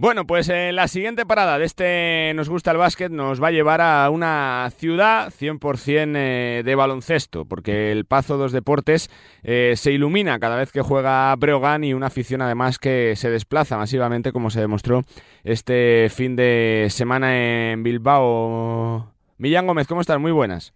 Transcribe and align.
Bueno, 0.00 0.28
pues 0.28 0.48
en 0.48 0.76
la 0.76 0.86
siguiente 0.86 1.26
parada 1.26 1.58
de 1.58 1.64
este 1.64 2.32
Nos 2.36 2.48
gusta 2.48 2.70
el 2.70 2.76
básquet 2.76 3.10
nos 3.10 3.42
va 3.42 3.48
a 3.48 3.50
llevar 3.50 3.80
a 3.80 4.08
una 4.10 4.70
ciudad 4.70 5.32
100% 5.32 6.12
eh, 6.16 6.62
de 6.64 6.74
baloncesto, 6.76 7.46
porque 7.46 7.90
el 7.90 8.04
Pazo 8.04 8.36
dos 8.36 8.52
Deportes 8.52 9.10
eh, 9.42 9.72
se 9.74 9.90
ilumina 9.90 10.38
cada 10.38 10.54
vez 10.54 10.70
que 10.70 10.82
juega 10.82 11.34
Breogán 11.34 11.82
y 11.82 11.94
una 11.94 12.06
afición 12.06 12.42
además 12.42 12.78
que 12.78 13.16
se 13.16 13.28
desplaza 13.28 13.76
masivamente 13.76 14.30
como 14.30 14.50
se 14.50 14.60
demostró 14.60 15.02
este 15.42 16.06
fin 16.10 16.36
de 16.36 16.86
semana 16.90 17.72
en 17.72 17.82
Bilbao. 17.82 19.12
Millán 19.36 19.66
Gómez, 19.66 19.88
¿cómo 19.88 20.00
estás? 20.00 20.20
Muy 20.20 20.30
buenas. 20.30 20.74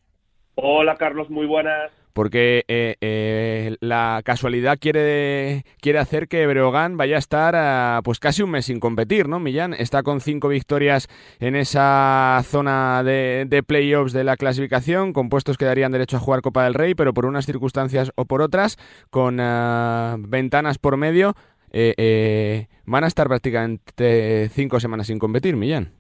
Hola 0.57 0.97
Carlos, 0.97 1.31
muy 1.31 1.47
buenas 1.47 2.02
porque 2.13 2.65
eh, 2.69 2.97
eh, 3.01 3.77
la 3.81 4.21
casualidad 4.25 4.79
quiere, 4.79 5.65
quiere 5.81 5.99
hacer 5.99 6.29
que 6.29 6.47
Breogán 6.47 6.97
vaya 6.97 7.17
a 7.17 7.19
estar 7.19 8.03
pues 8.03 8.19
casi 8.21 8.43
un 8.43 8.51
mes 8.51 8.67
sin 8.67 8.81
competir, 8.81 9.29
¿no? 9.29 9.41
Millán 9.41 9.75
está 9.75 10.03
con 10.03 10.21
cinco 10.21 10.49
victorias 10.49 11.09
en 11.41 11.57
esa 11.57 12.41
zona 12.45 13.03
de, 13.03 13.47
de 13.49 13.63
playoffs 13.63 14.13
de 14.13 14.25
la 14.25 14.37
clasificación, 14.37 15.13
con 15.13 15.29
puestos 15.29 15.57
que 15.57 15.65
darían 15.65 15.93
derecho 15.93 16.17
a 16.17 16.21
jugar 16.21 16.43
Copa 16.43 16.65
del 16.65 16.75
Rey, 16.75 16.95
pero 16.95 17.15
por 17.15 17.27
unas 17.27 17.47
circunstancias 17.47 18.13
o 18.15 18.25
por 18.25 18.43
otras, 18.43 18.77
con 19.11 19.39
eh, 19.41 20.15
ventanas 20.19 20.79
por 20.79 20.97
medio, 20.97 21.35
van 22.85 23.05
a 23.05 23.07
estar 23.07 23.29
prácticamente 23.29 24.49
cinco 24.51 24.79
semanas 24.79 25.07
sin 25.07 25.19
competir, 25.19 25.57
Millán. 25.57 25.93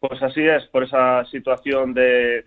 Pues 0.00 0.22
así 0.22 0.40
es, 0.40 0.64
por 0.68 0.84
esa 0.84 1.24
situación 1.26 1.92
de 1.92 2.44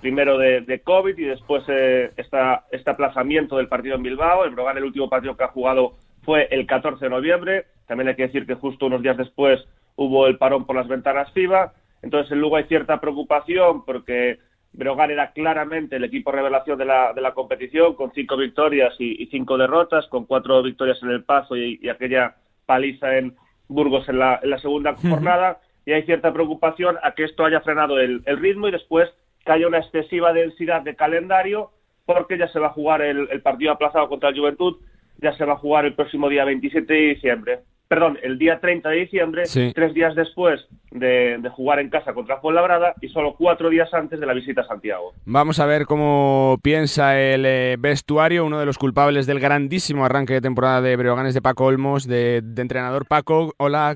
primero 0.00 0.38
de, 0.38 0.80
COVID 0.84 1.18
y 1.18 1.24
después 1.24 1.64
eh, 1.68 2.12
este 2.16 2.90
aplazamiento 2.90 3.56
del 3.56 3.68
partido 3.68 3.96
en 3.96 4.02
Bilbao. 4.02 4.44
El 4.44 4.54
Brogan, 4.54 4.76
el 4.76 4.84
último 4.84 5.08
partido 5.08 5.36
que 5.36 5.44
ha 5.44 5.48
jugado 5.48 5.94
fue 6.22 6.48
el 6.50 6.66
14 6.66 7.04
de 7.04 7.10
noviembre. 7.10 7.66
También 7.86 8.08
hay 8.08 8.16
que 8.16 8.26
decir 8.26 8.46
que 8.46 8.54
justo 8.54 8.86
unos 8.86 9.02
días 9.02 9.16
después 9.16 9.64
hubo 9.96 10.26
el 10.26 10.38
parón 10.38 10.66
por 10.66 10.76
las 10.76 10.88
ventanas 10.88 11.32
FIBA. 11.32 11.72
Entonces, 12.02 12.32
en 12.32 12.40
Lugo 12.40 12.56
hay 12.56 12.64
cierta 12.64 13.00
preocupación 13.00 13.84
porque 13.84 14.38
Brogan 14.72 15.10
era 15.10 15.32
claramente 15.32 15.96
el 15.96 16.04
equipo 16.04 16.30
revelación 16.30 16.78
de 16.78 16.84
la, 16.84 17.12
de 17.12 17.20
la 17.20 17.34
competición, 17.34 17.94
con 17.94 18.12
cinco 18.12 18.36
victorias 18.36 18.94
y, 18.98 19.26
cinco 19.26 19.56
derrotas, 19.56 20.06
con 20.08 20.26
cuatro 20.26 20.62
victorias 20.62 21.02
en 21.02 21.10
el 21.10 21.24
Pazo 21.24 21.56
y, 21.56 21.88
aquella 21.88 22.36
paliza 22.66 23.16
en 23.16 23.34
Burgos 23.68 24.08
en 24.08 24.18
la, 24.18 24.40
segunda 24.60 24.94
jornada. 25.08 25.60
Y 25.84 25.92
hay 25.92 26.02
cierta 26.02 26.32
preocupación 26.32 26.96
a 27.02 27.12
que 27.12 27.24
esto 27.24 27.44
haya 27.44 27.60
frenado 27.60 27.98
el 27.98 28.22
ritmo 28.38 28.68
y 28.68 28.72
después 28.72 29.08
que 29.46 29.52
haya 29.52 29.68
una 29.68 29.78
excesiva 29.78 30.32
densidad 30.32 30.82
de 30.82 30.96
calendario 30.96 31.70
porque 32.04 32.36
ya 32.38 32.48
se 32.48 32.58
va 32.58 32.68
a 32.68 32.72
jugar 32.72 33.02
el, 33.02 33.40
partido 33.42 33.72
aplazado 33.72 34.08
contra 34.08 34.28
el 34.28 34.38
Juventud, 34.38 34.76
ya 35.18 35.32
se 35.36 35.44
va 35.44 35.54
a 35.54 35.58
jugar 35.58 35.86
el 35.86 35.94
próximo 35.94 36.28
día 36.28 36.44
27 36.44 36.92
de 36.92 37.00
diciembre. 37.00 37.60
Perdón, 37.88 38.18
el 38.22 38.36
día 38.36 38.58
30 38.58 38.88
de 38.88 38.96
diciembre, 38.96 39.44
tres 39.72 39.94
días 39.94 40.14
después 40.16 40.66
de, 40.90 41.40
jugar 41.54 41.78
en 41.78 41.88
casa 41.88 42.14
contra 42.14 42.38
Fuenlabrada 42.38 42.94
y 43.00 43.08
solo 43.08 43.36
cuatro 43.36 43.70
días 43.70 43.92
antes 43.94 44.18
de 44.18 44.26
la 44.26 44.34
visita 44.34 44.62
a 44.62 44.66
Santiago. 44.66 45.12
Vamos 45.24 45.60
a 45.60 45.66
ver 45.66 45.86
cómo 45.86 46.58
piensa 46.62 47.20
el 47.20 47.46
eh, 47.46 47.76
vestuario, 47.78 48.44
uno 48.44 48.58
de 48.58 48.66
los 48.66 48.76
culpables 48.76 49.26
del 49.26 49.38
grandísimo 49.38 50.04
arranque 50.04 50.34
de 50.34 50.40
temporada 50.40 50.80
de 50.80 50.96
Breoganes 50.96 51.34
de 51.34 51.42
Paco 51.42 51.66
Olmos, 51.66 52.08
de, 52.08 52.38
entrenador 52.38 53.06
Paco. 53.06 53.52
Hola, 53.56 53.94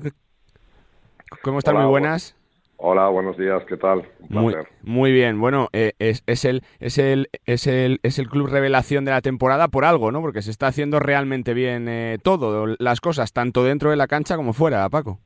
¿cómo 1.41 1.59
están? 1.59 1.75
Muy 1.75 1.85
buenas. 1.85 2.40
Hola, 2.83 3.09
buenos 3.09 3.37
días, 3.37 3.63
¿qué 3.65 3.77
tal? 3.77 4.03
muy, 4.27 4.55
muy, 4.81 5.11
bien. 5.11 5.39
Bueno, 5.39 5.67
eh, 5.71 5.91
es, 5.99 6.23
es, 6.25 6.45
el, 6.45 6.63
es, 6.79 6.97
el, 6.97 7.29
es, 7.45 7.67
el, 7.67 7.99
es 8.01 8.17
el 8.17 8.27
club 8.27 8.47
revelación 8.47 9.05
de 9.05 9.11
la 9.11 9.21
temporada 9.21 9.67
por 9.67 9.85
algo, 9.85 10.11
¿no? 10.11 10.19
Porque 10.19 10.41
se 10.41 10.49
está 10.49 10.65
haciendo 10.65 10.99
realmente 10.99 11.53
bien 11.53 11.87
eh, 11.87 12.17
todo, 12.23 12.75
las 12.79 12.99
cosas, 12.99 13.33
tanto 13.33 13.63
dentro 13.63 13.91
de 13.91 13.97
la 13.97 14.07
cancha 14.07 14.35
como 14.35 14.53
fuera, 14.53 14.89
Paco. 14.89 15.19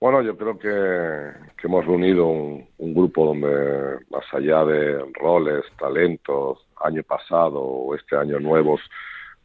Bueno, 0.00 0.20
yo 0.20 0.36
creo 0.36 0.58
que, 0.58 1.66
hemos 1.66 1.86
reunido 1.86 2.26
un, 2.26 2.68
grupo 2.94 3.24
donde, 3.24 4.04
más 4.10 4.24
allá 4.34 4.62
de 4.66 5.02
roles, 5.14 5.64
talentos, 5.78 6.58
año 6.84 7.02
pasado 7.04 7.58
o 7.58 7.94
este 7.94 8.16
año 8.16 8.38
nuevos, 8.38 8.82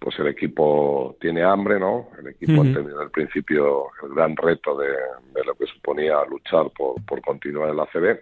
pues 0.06 0.20
el 0.20 0.28
equipo 0.28 1.18
tiene 1.20 1.42
hambre, 1.42 1.80
¿no? 1.80 2.10
El 2.20 2.28
equipo 2.28 2.62
ha 2.62 2.64
tenido 2.64 3.02
al 3.02 3.10
principio 3.10 3.88
el 4.04 4.14
gran 4.14 4.38
reto 4.38 4.78
de, 4.78 4.88
lo 5.44 5.56
que 5.56 5.66
suponía 5.66 6.24
luchar 6.30 6.70
por, 6.78 7.04
por 7.08 7.24
continuar 7.24 7.72
en 7.72 7.78
la 7.78 7.88
CB. 7.88 8.20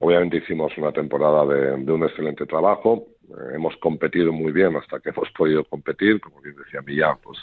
Obviamente 0.00 0.38
hicimos 0.38 0.76
una 0.76 0.90
temporada 0.90 1.46
de, 1.46 1.92
un 1.92 2.02
excelente 2.02 2.44
trabajo, 2.44 3.06
eh, 3.28 3.54
hemos 3.54 3.76
competido 3.76 4.32
muy 4.32 4.50
bien 4.50 4.74
hasta 4.74 4.98
que 4.98 5.10
hemos 5.16 5.30
podido 5.30 5.62
competir, 5.62 6.20
como 6.20 6.40
bien 6.40 6.56
decía 6.56 6.82
Millán, 6.82 7.18
pues 7.22 7.38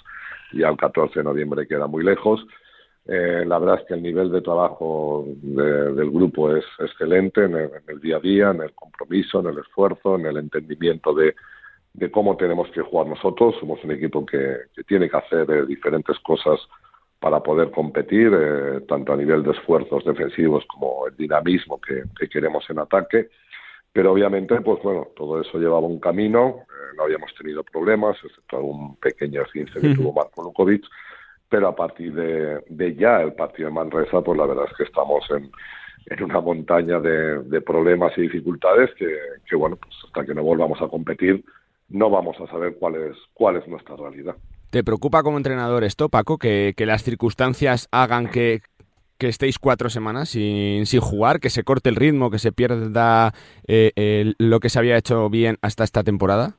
ya 0.52 0.68
el 0.68 0.76
14 0.76 1.20
de 1.20 1.24
noviembre 1.24 1.66
queda 1.66 1.88
muy 1.88 2.04
lejos. 2.04 2.46
Eh, 3.06 3.46
la 3.48 3.60
verdad 3.60 3.80
es 3.80 3.88
que 3.88 3.94
el 3.94 4.04
nivel 4.04 4.30
de 4.30 4.42
trabajo 4.42 5.26
del 5.42 6.12
grupo 6.12 6.54
es 6.54 6.66
excelente 6.80 7.46
en 7.46 7.56
el 7.56 8.02
día 8.02 8.18
a 8.18 8.20
día, 8.20 8.52
en 8.52 8.62
el 8.62 8.74
compromiso, 8.74 9.40
en 9.40 9.48
el 9.48 9.60
esfuerzo, 9.60 10.16
en 10.16 10.26
el 10.26 10.36
entendimiento 10.36 11.14
de, 11.14 11.34
de 11.94 12.10
cómo 12.12 12.36
tenemos 12.36 12.70
que 12.72 12.82
jugar 12.82 13.08
nosotros. 13.08 13.56
Somos 13.60 13.84
un 13.84 13.92
equipo 13.92 14.26
que, 14.26 14.58
tiene 14.88 15.10
que 15.10 15.18
hacer 15.18 15.50
eh, 15.50 15.66
diferentes 15.66 16.18
cosas 16.20 16.60
para 17.20 17.42
poder 17.42 17.72
competir, 17.72 18.32
eh, 18.34 18.82
tanto 18.88 19.14
a 19.14 19.16
nivel 19.16 19.44
de 19.44 19.52
esfuerzos 19.52 20.04
defensivos 20.04 20.66
como 20.68 21.08
el 21.08 21.16
dinamismo 21.16 21.80
que, 21.80 22.04
queremos 22.28 22.70
en 22.70 22.80
ataque. 22.80 23.30
Pero 23.94 24.12
obviamente, 24.12 24.60
pues 24.62 24.82
bueno, 24.84 25.08
todo 25.16 25.40
eso 25.40 25.58
llevaba 25.60 25.88
un 25.88 26.00
camino, 26.00 26.58
eh, 26.62 26.96
no 26.98 27.04
habíamos 27.04 27.34
tenido 27.36 27.64
problemas, 27.64 28.18
excepto 28.24 28.60
un 28.60 28.98
pequeño 28.98 29.44
esguince 29.44 29.80
que 29.80 29.94
tuvo 29.94 30.12
Marco 30.12 30.44
Lukovic, 30.44 30.84
pero 31.48 31.68
a 31.68 31.76
partir 31.76 32.12
de, 32.14 32.96
ya 32.96 33.22
el 33.22 33.34
partido 33.34 33.70
de 33.70 33.76
Manresa, 33.76 34.22
pues 34.22 34.38
la 34.38 34.48
verdad 34.48 34.66
es 34.70 34.76
que 34.76 34.84
estamos 34.84 35.24
en, 35.30 35.52
una 36.24 36.42
montaña 36.42 37.00
de, 37.00 37.62
problemas 37.62 38.12
y 38.18 38.22
dificultades 38.24 38.90
que, 38.96 39.16
que, 39.48 39.56
bueno, 39.56 39.78
pues 39.78 39.96
hasta 40.04 40.26
que 40.26 40.34
no 40.34 40.44
volvamos 40.44 40.82
a 40.82 40.88
competir, 40.88 41.46
no 41.94 42.10
vamos 42.10 42.36
a 42.42 42.48
saber 42.48 42.76
cuál 42.78 42.96
es, 42.96 43.16
cuál 43.34 43.56
es 43.56 43.68
nuestra 43.68 43.96
realidad. 43.96 44.36
¿Te 44.72 44.84
preocupa 44.84 45.22
como 45.24 45.38
entrenador 45.38 45.84
esto, 45.84 46.10
Paco, 46.10 46.38
que, 46.38 46.74
las 46.80 47.04
circunstancias 47.04 47.88
hagan 47.92 48.28
que, 48.28 48.62
estéis 49.20 49.58
cuatro 49.58 49.90
semanas 49.90 50.30
sin, 50.30 50.86
sin, 50.86 51.00
jugar, 51.00 51.40
que 51.40 51.50
se 51.50 51.64
corte 51.64 51.90
el 51.90 51.96
ritmo, 51.96 52.30
que 52.30 52.40
se 52.40 52.52
pierda 52.52 53.34
eh, 53.68 54.34
lo 54.38 54.60
que 54.60 54.68
se 54.68 54.80
había 54.80 54.98
hecho 54.98 55.30
bien 55.30 55.58
hasta 55.62 55.86
esta 55.86 56.04
temporada, 56.04 56.58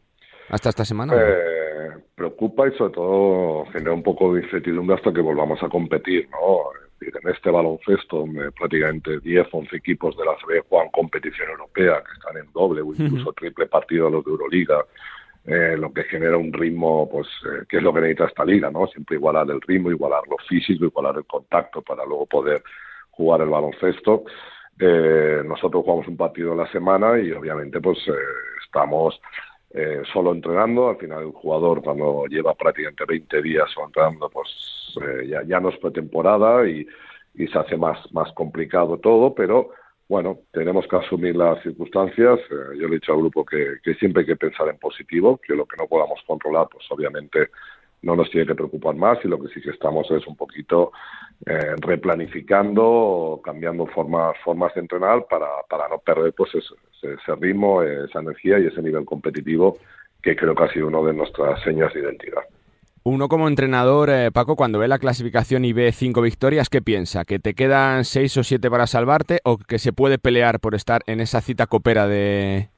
hasta 0.48 0.70
esta 0.70 0.86
semana? 0.86 1.12
Eh, 1.14 1.90
preocupa 2.14 2.66
y 2.66 2.72
sobre 2.78 2.94
todo 2.94 3.66
genera 3.66 3.92
un 3.92 4.02
poco 4.02 4.32
de 4.32 4.44
incertidumbre 4.44 4.96
hasta 4.96 5.12
que 5.12 5.20
volvamos 5.20 5.62
a 5.62 5.68
competir, 5.68 6.26
¿no? 6.30 6.70
en 7.00 7.30
este 7.30 7.50
baloncesto, 7.50 8.18
donde 8.20 8.50
prácticamente 8.52 9.20
10, 9.20 9.48
11 9.52 9.76
equipos 9.76 10.16
de 10.16 10.24
la 10.24 10.32
CB 10.36 10.66
juegan 10.68 10.90
competición 10.90 11.50
europea, 11.50 12.02
que 12.02 12.12
están 12.12 12.36
en 12.36 12.52
doble 12.52 12.82
o 12.82 12.94
incluso 12.94 13.32
triple 13.32 13.66
partido 13.66 14.06
a 14.06 14.10
los 14.10 14.24
de 14.24 14.30
Euroliga, 14.30 14.84
eh, 15.46 15.76
lo 15.76 15.92
que 15.92 16.04
genera 16.04 16.38
un 16.38 16.52
ritmo, 16.52 17.08
pues, 17.10 17.28
eh, 17.44 17.64
que 17.68 17.76
es 17.76 17.82
lo 17.82 17.92
que 17.92 18.00
necesita 18.00 18.26
esta 18.26 18.44
liga, 18.44 18.70
¿no? 18.70 18.86
Siempre 18.86 19.16
igualar 19.16 19.50
el 19.50 19.60
ritmo, 19.60 19.90
igualar 19.90 20.22
lo 20.28 20.38
físico, 20.38 20.86
igualar 20.86 21.16
el 21.18 21.26
contacto 21.26 21.82
para 21.82 22.04
luego 22.06 22.24
poder 22.24 22.62
jugar 23.10 23.42
el 23.42 23.50
baloncesto. 23.50 24.24
Eh, 24.78 25.42
nosotros 25.44 25.84
jugamos 25.84 26.08
un 26.08 26.16
partido 26.16 26.52
a 26.52 26.56
la 26.56 26.72
semana 26.72 27.18
y 27.18 27.30
obviamente, 27.32 27.80
pues, 27.80 27.98
estamos 28.64 29.20
solo 30.12 30.32
entrenando. 30.32 30.88
Al 30.88 30.98
final, 30.98 31.24
el 31.24 31.32
jugador, 31.32 31.82
cuando 31.82 32.26
lleva 32.26 32.54
prácticamente 32.54 33.04
20 33.06 33.42
días 33.42 33.68
entrenando, 33.76 34.30
pues 34.30 34.48
ya, 35.26 35.42
ya 35.42 35.58
no 35.58 35.70
es 35.70 35.78
pretemporada 35.78 36.64
y, 36.68 36.86
y 37.34 37.48
se 37.48 37.58
hace 37.58 37.76
más, 37.76 37.98
más 38.12 38.32
complicado 38.34 38.98
todo, 38.98 39.34
pero 39.34 39.70
bueno, 40.08 40.40
tenemos 40.52 40.86
que 40.86 40.96
asumir 40.96 41.34
las 41.36 41.62
circunstancias. 41.62 42.38
Eh, 42.50 42.76
yo 42.78 42.88
le 42.88 42.96
he 42.96 43.00
dicho 43.00 43.12
al 43.12 43.18
grupo 43.18 43.44
que, 43.44 43.78
siempre 43.98 44.20
hay 44.20 44.26
que 44.26 44.36
pensar 44.36 44.68
en 44.68 44.78
positivo, 44.78 45.38
que 45.38 45.54
lo 45.54 45.66
que 45.66 45.76
no 45.76 45.86
podamos 45.86 46.20
controlar, 46.26 46.68
pues 46.70 46.84
obviamente 46.90 47.48
no 48.02 48.14
nos 48.14 48.28
tiene 48.30 48.46
que 48.46 48.54
preocupar 48.54 48.94
más 48.94 49.18
y 49.24 49.28
lo 49.28 49.40
que 49.40 49.48
sí 49.48 49.62
que 49.62 49.70
estamos 49.70 50.10
es 50.10 50.26
un 50.26 50.36
poquito 50.36 50.92
eh, 51.46 51.74
replanificando, 51.78 53.40
cambiando 53.42 53.86
formas, 53.86 54.36
formas 54.44 54.74
de 54.74 54.82
entrenar 54.82 55.26
para, 55.26 55.48
para 55.70 55.88
no 55.88 55.98
perder 55.98 56.34
pues 56.34 56.54
ese, 56.54 56.74
ese, 57.14 57.34
ritmo, 57.36 57.82
esa 57.82 58.20
energía 58.20 58.58
y 58.58 58.66
ese 58.66 58.82
nivel 58.82 59.06
competitivo 59.06 59.78
que 60.22 60.36
creo 60.36 60.54
que 60.54 60.64
ha 60.64 60.72
sido 60.72 60.88
uno 60.88 61.02
de 61.04 61.14
nuestras 61.14 61.62
señas 61.62 61.94
de 61.94 62.00
identidad. 62.00 62.42
Uno 63.06 63.28
como 63.28 63.48
entrenador, 63.48 64.08
eh, 64.08 64.30
Paco, 64.32 64.56
cuando 64.56 64.78
ve 64.78 64.88
la 64.88 64.98
clasificación 64.98 65.66
y 65.66 65.74
ve 65.74 65.92
cinco 65.92 66.22
victorias, 66.22 66.70
¿qué 66.70 66.80
piensa? 66.80 67.26
¿Que 67.26 67.38
te 67.38 67.52
quedan 67.52 68.04
seis 68.04 68.34
o 68.38 68.42
siete 68.42 68.70
para 68.70 68.86
salvarte 68.86 69.40
o 69.44 69.58
que 69.58 69.78
se 69.78 69.92
puede 69.92 70.16
pelear 70.16 70.58
por 70.58 70.74
estar 70.74 71.02
en 71.06 71.20
esa 71.20 71.42
cita 71.42 71.66
copera 71.66 72.08
de, 72.08 72.70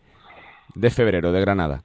de 0.74 0.90
febrero, 0.90 1.30
de 1.30 1.40
Granada? 1.40 1.84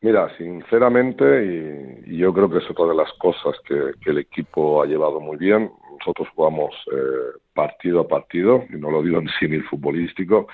Mira, 0.00 0.34
sinceramente, 0.38 2.02
y, 2.06 2.16
yo 2.16 2.32
creo 2.32 2.48
que 2.48 2.58
es 2.58 2.70
otra 2.70 2.86
de 2.86 2.94
las 2.94 3.12
cosas 3.18 3.54
que, 3.68 3.92
el 4.10 4.16
equipo 4.16 4.82
ha 4.82 4.86
llevado 4.86 5.20
muy 5.20 5.36
bien, 5.36 5.70
nosotros 5.98 6.28
jugamos 6.34 6.74
eh, 6.90 7.38
partido 7.52 8.00
a 8.00 8.08
partido, 8.08 8.64
y 8.70 8.76
no 8.76 8.90
lo 8.90 9.02
digo 9.02 9.18
en 9.18 9.28
símil 9.38 9.62
futbolístico, 9.64 10.48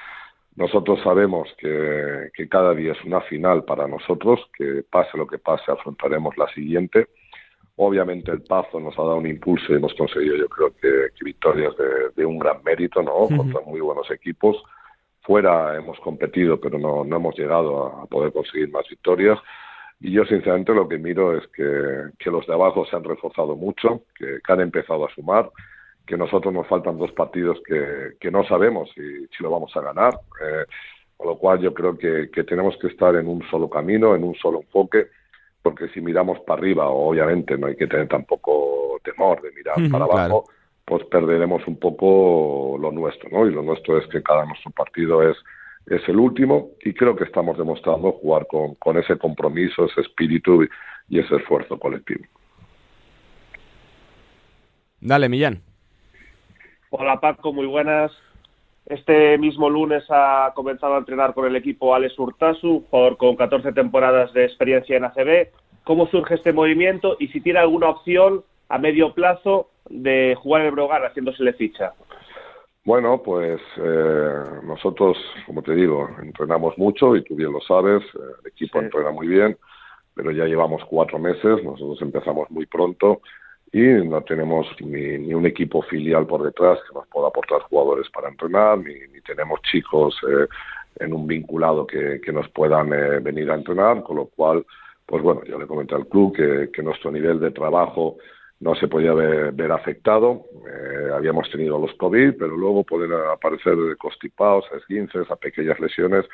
nosotros 0.58 0.98
sabemos 1.04 1.48
que, 1.56 2.30
cada 2.50 2.74
día 2.74 2.90
es 2.90 3.04
una 3.04 3.20
final 3.20 3.62
para 3.62 3.86
nosotros, 3.86 4.40
que 4.56 4.82
pase 4.90 5.16
lo 5.16 5.24
que 5.24 5.38
pase, 5.38 5.70
afrontaremos 5.70 6.36
la 6.36 6.48
siguiente. 6.48 7.06
Obviamente 7.76 8.32
el 8.32 8.42
Pazo 8.42 8.80
nos 8.80 8.98
ha 8.98 9.02
dado 9.02 9.18
un 9.18 9.28
impulso 9.28 9.72
y 9.72 9.76
hemos 9.76 9.94
conseguido 9.94 10.34
yo 10.34 10.48
creo 10.48 10.74
que, 10.74 11.24
victorias 11.24 11.74
de, 12.16 12.26
un 12.26 12.40
gran 12.40 12.60
mérito, 12.64 13.00
¿no? 13.04 13.28
Contra 13.28 13.60
muy 13.60 13.80
buenos 13.80 14.10
equipos. 14.10 14.60
Fuera 15.20 15.76
hemos 15.76 16.00
competido, 16.00 16.60
pero 16.60 16.76
no, 16.76 17.04
no 17.04 17.16
hemos 17.16 17.38
llegado 17.38 17.86
a, 17.86 18.06
poder 18.06 18.32
conseguir 18.32 18.68
más 18.72 18.88
victorias. 18.88 19.38
Y 20.00 20.10
yo 20.10 20.24
sinceramente 20.24 20.74
lo 20.74 20.88
que 20.88 20.98
miro 20.98 21.38
es 21.38 21.46
que, 21.54 22.10
que 22.18 22.30
los 22.32 22.44
de 22.48 22.54
abajo 22.54 22.84
se 22.86 22.96
han 22.96 23.04
reforzado 23.04 23.54
mucho, 23.54 24.02
que, 24.16 24.40
han 24.48 24.60
empezado 24.60 25.06
a 25.06 25.14
sumar, 25.14 25.52
que 26.08 26.16
nosotros 26.16 26.52
nos 26.52 26.66
faltan 26.66 26.98
dos 26.98 27.12
partidos 27.12 27.58
que, 27.66 28.14
que 28.18 28.30
no 28.30 28.44
sabemos 28.44 28.90
si, 28.94 29.26
si 29.26 29.42
lo 29.42 29.50
vamos 29.50 29.76
a 29.76 29.82
ganar. 29.82 30.14
Eh, 30.42 30.64
con 31.16 31.28
lo 31.28 31.38
cual 31.38 31.58
yo 31.60 31.74
creo 31.74 31.98
que, 31.98 32.30
que 32.32 32.44
tenemos 32.44 32.76
que 32.78 32.86
estar 32.86 33.14
en 33.16 33.26
un 33.26 33.42
solo 33.50 33.68
camino, 33.68 34.14
en 34.14 34.24
un 34.24 34.34
solo 34.36 34.60
enfoque 34.60 35.08
porque 35.62 35.88
si 35.88 36.00
miramos 36.00 36.38
para 36.40 36.60
arriba, 36.60 36.88
obviamente 36.88 37.58
no 37.58 37.66
hay 37.66 37.76
que 37.76 37.86
tener 37.86 38.08
tampoco 38.08 38.98
temor 39.04 39.42
de 39.42 39.50
mirar 39.52 39.76
para 39.90 40.04
abajo, 40.04 40.44
pues 40.84 41.04
perderemos 41.04 41.66
un 41.66 41.78
poco 41.78 42.78
lo 42.80 42.90
nuestro, 42.90 43.28
¿no? 43.30 43.46
Y 43.46 43.52
lo 43.52 43.62
nuestro 43.62 43.98
es 43.98 44.06
que 44.06 44.22
cada 44.22 44.46
nuestro 44.46 44.70
partido 44.70 45.22
es, 45.22 45.36
es 45.86 46.00
el 46.08 46.16
último 46.16 46.70
y 46.82 46.94
creo 46.94 47.14
que 47.14 47.24
estamos 47.24 47.58
demostrando 47.58 48.12
jugar 48.12 48.46
con, 48.46 48.76
con 48.76 48.96
ese 48.96 49.18
compromiso, 49.18 49.84
ese 49.84 50.00
espíritu 50.00 50.62
y, 51.08 51.18
ese 51.18 51.36
esfuerzo 51.36 51.78
colectivo. 51.78 52.24
Dale, 55.00 55.28
Millán. 55.28 55.60
Hola 56.90 57.20
Paco, 57.20 57.52
muy 57.52 57.66
buenas. 57.66 58.10
Este 58.86 59.36
mismo 59.36 59.68
lunes 59.68 60.04
ha 60.08 60.52
comenzado 60.54 60.94
a 60.94 60.98
entrenar 60.98 61.34
con 61.34 61.44
el 61.44 61.54
equipo 61.54 61.94
Alex 61.94 62.18
Urtasu, 62.18 62.86
jugador 62.88 63.18
con 63.18 63.36
14 63.36 63.72
temporadas 63.72 64.32
de 64.32 64.46
experiencia 64.46 64.96
en 64.96 65.04
ACB. 65.04 65.48
¿Cómo 65.84 66.06
surge 66.06 66.36
este 66.36 66.54
movimiento 66.54 67.16
y 67.18 67.28
si 67.28 67.42
tiene 67.42 67.58
alguna 67.58 67.90
opción 67.90 68.42
a 68.70 68.78
medio 68.78 69.12
plazo 69.12 69.68
de 69.90 70.34
jugar 70.40 70.62
en 70.62 70.68
el 70.68 70.72
Brogan 70.72 71.02
haciéndosele 71.02 71.52
ficha? 71.52 71.92
Bueno, 72.86 73.20
pues 73.22 73.60
eh, 73.76 74.44
nosotros, 74.64 75.18
como 75.44 75.62
te 75.62 75.74
digo, 75.74 76.08
entrenamos 76.22 76.78
mucho 76.78 77.16
y 77.16 77.22
tú 77.22 77.36
bien 77.36 77.52
lo 77.52 77.60
sabes, 77.60 78.02
el 78.14 78.46
equipo 78.50 78.80
entrena 78.80 79.10
muy 79.10 79.28
bien, 79.28 79.58
pero 80.14 80.30
ya 80.30 80.46
llevamos 80.46 80.82
cuatro 80.86 81.18
meses, 81.18 81.62
nosotros 81.62 82.00
empezamos 82.00 82.50
muy 82.50 82.64
pronto 82.64 83.20
y 83.72 83.82
no 83.82 84.22
tenemos 84.22 84.66
ni, 84.80 85.32
un 85.34 85.46
equipo 85.46 85.82
filial 85.82 86.26
por 86.26 86.42
detrás 86.42 86.78
que 86.88 86.94
nos 86.94 87.06
pueda 87.08 87.28
aportar 87.28 87.60
jugadores 87.62 88.08
para 88.10 88.28
entrenar, 88.28 88.78
ni, 88.78 88.94
tenemos 89.26 89.60
chicos 89.62 90.16
eh, 90.26 90.46
en 91.00 91.12
un 91.12 91.26
vinculado 91.26 91.86
que, 91.86 92.20
nos 92.32 92.48
puedan 92.48 92.92
eh, 92.92 93.20
venir 93.20 93.50
a 93.50 93.54
entrenar, 93.54 94.02
con 94.02 94.16
lo 94.16 94.26
cual, 94.26 94.64
pues 95.04 95.22
bueno, 95.22 95.42
yo 95.44 95.58
le 95.58 95.66
comenté 95.66 95.94
al 95.94 96.06
club 96.06 96.34
que, 96.34 96.82
nuestro 96.82 97.10
nivel 97.10 97.40
de 97.40 97.50
trabajo 97.50 98.16
no 98.60 98.74
se 98.74 98.88
podía 98.88 99.12
ver, 99.12 99.70
afectado. 99.70 100.46
Eh, 100.66 101.10
habíamos 101.14 101.48
tenido 101.50 101.78
los 101.78 101.94
COVID, 101.94 102.34
pero 102.38 102.56
luego 102.56 102.84
pueden 102.84 103.12
aparecer 103.12 103.76
constipados, 103.98 104.64
esguinces, 104.76 105.30
a 105.30 105.36
pequeñas 105.36 105.78
lesiones 105.78 106.24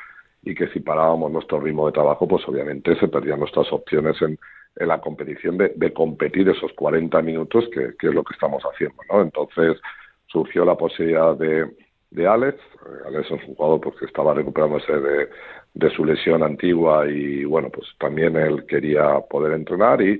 y 0.41 0.55
que 0.55 0.67
si 0.69 0.79
parábamos 0.79 1.31
nuestro 1.31 1.59
ritmo 1.59 1.87
de 1.87 1.93
trabajo, 1.93 2.27
pues 2.27 2.47
obviamente 2.47 2.95
se 2.99 3.07
perdían 3.07 3.39
nuestras 3.39 3.71
opciones 3.73 4.19
en, 4.21 4.39
en 4.77 4.87
la 4.87 4.99
competición 4.99 5.57
de, 5.57 5.93
competir 5.93 6.49
esos 6.49 6.73
40 6.73 7.21
minutos, 7.21 7.65
que, 7.73 7.93
es 8.07 8.13
lo 8.13 8.23
que 8.23 8.33
estamos 8.33 8.63
haciendo, 8.63 8.97
¿no? 9.11 9.21
Entonces 9.21 9.79
surgió 10.27 10.65
la 10.65 10.75
posibilidad 10.75 11.35
de, 11.35 11.65
de 12.11 12.27
Alex. 12.27 12.57
Eh, 12.57 13.07
Alex 13.07 13.25
es 13.25 13.31
un 13.47 13.55
jugador 13.55 13.81
pues, 13.81 13.95
estaba 14.01 14.33
recuperándose 14.33 14.91
de, 14.91 15.29
de 15.73 15.89
su 15.91 16.03
lesión 16.03 16.43
antigua 16.43 17.07
y, 17.07 17.45
bueno, 17.45 17.69
pues 17.69 17.87
también 17.99 18.35
él 18.35 18.65
quería 18.65 19.19
poder 19.29 19.53
entrenar 19.53 20.01
y, 20.01 20.19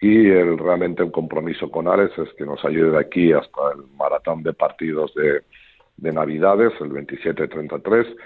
y 0.00 0.30
el, 0.30 0.56
realmente 0.58 1.02
el 1.02 1.12
compromiso 1.12 1.70
con 1.70 1.86
Alex 1.86 2.18
es 2.18 2.32
que 2.34 2.46
nos 2.46 2.64
ayude 2.64 2.92
de 2.92 3.00
aquí 3.00 3.32
hasta 3.32 3.72
el 3.74 3.86
maratón 3.96 4.42
de 4.42 4.54
partidos 4.54 5.14
de, 5.14 5.42
de 5.98 6.12
Navidades, 6.12 6.72
el 6.80 6.90
27-33 6.90 8.16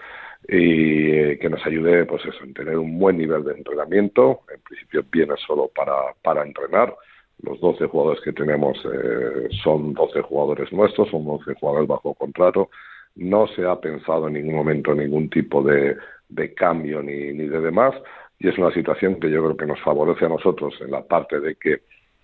y 0.49 1.11
eh, 1.11 1.39
que 1.41 1.49
nos 1.49 1.65
ayude 1.67 2.05
pues 2.05 2.25
eso, 2.27 2.45
en 2.45 2.55
tener 2.55 2.77
un 2.77 2.99
buen 2.99 3.19
nivel 3.19 3.45
de 3.45 3.53
entrenamiento. 3.53 4.41
En 4.53 4.61
principio 4.61 5.05
viene 5.11 5.35
solo 5.47 5.71
para, 5.75 5.95
para 6.23 6.43
entrenar. 6.43 6.95
Los 7.43 7.61
12 7.61 7.87
jugadores 7.87 8.23
que 8.23 8.33
tenemos 8.33 8.79
eh, 8.85 9.49
son 9.63 9.95
12 9.95 10.23
jugadores 10.23 10.73
nuestros, 10.73 11.11
son 11.11 11.25
12 11.25 11.55
jugadores 11.55 11.89
bajo 11.89 12.15
contrato. 12.15 12.71
No 13.17 13.47
se 13.49 13.65
ha 13.65 13.81
pensado 13.81 14.29
en 14.29 14.35
ningún 14.35 14.55
momento 14.55 14.95
ningún 14.95 15.31
tipo 15.31 15.63
de, 15.63 15.97
de 16.29 16.55
cambio 16.55 17.03
ni, 17.03 17.33
ni 17.33 17.47
de 17.47 17.61
demás 17.61 17.95
y 18.39 18.49
es 18.49 18.59
una 18.59 18.73
situación 18.73 19.21
que 19.21 19.31
yo 19.31 19.43
creo 19.43 19.57
que 19.57 19.67
nos 19.67 19.81
favorece 19.81 20.27
a 20.27 20.29
nosotros 20.29 20.75
en 20.81 20.91
la 20.91 21.03
parte 21.03 21.41
de 21.41 21.55
que 21.55 21.83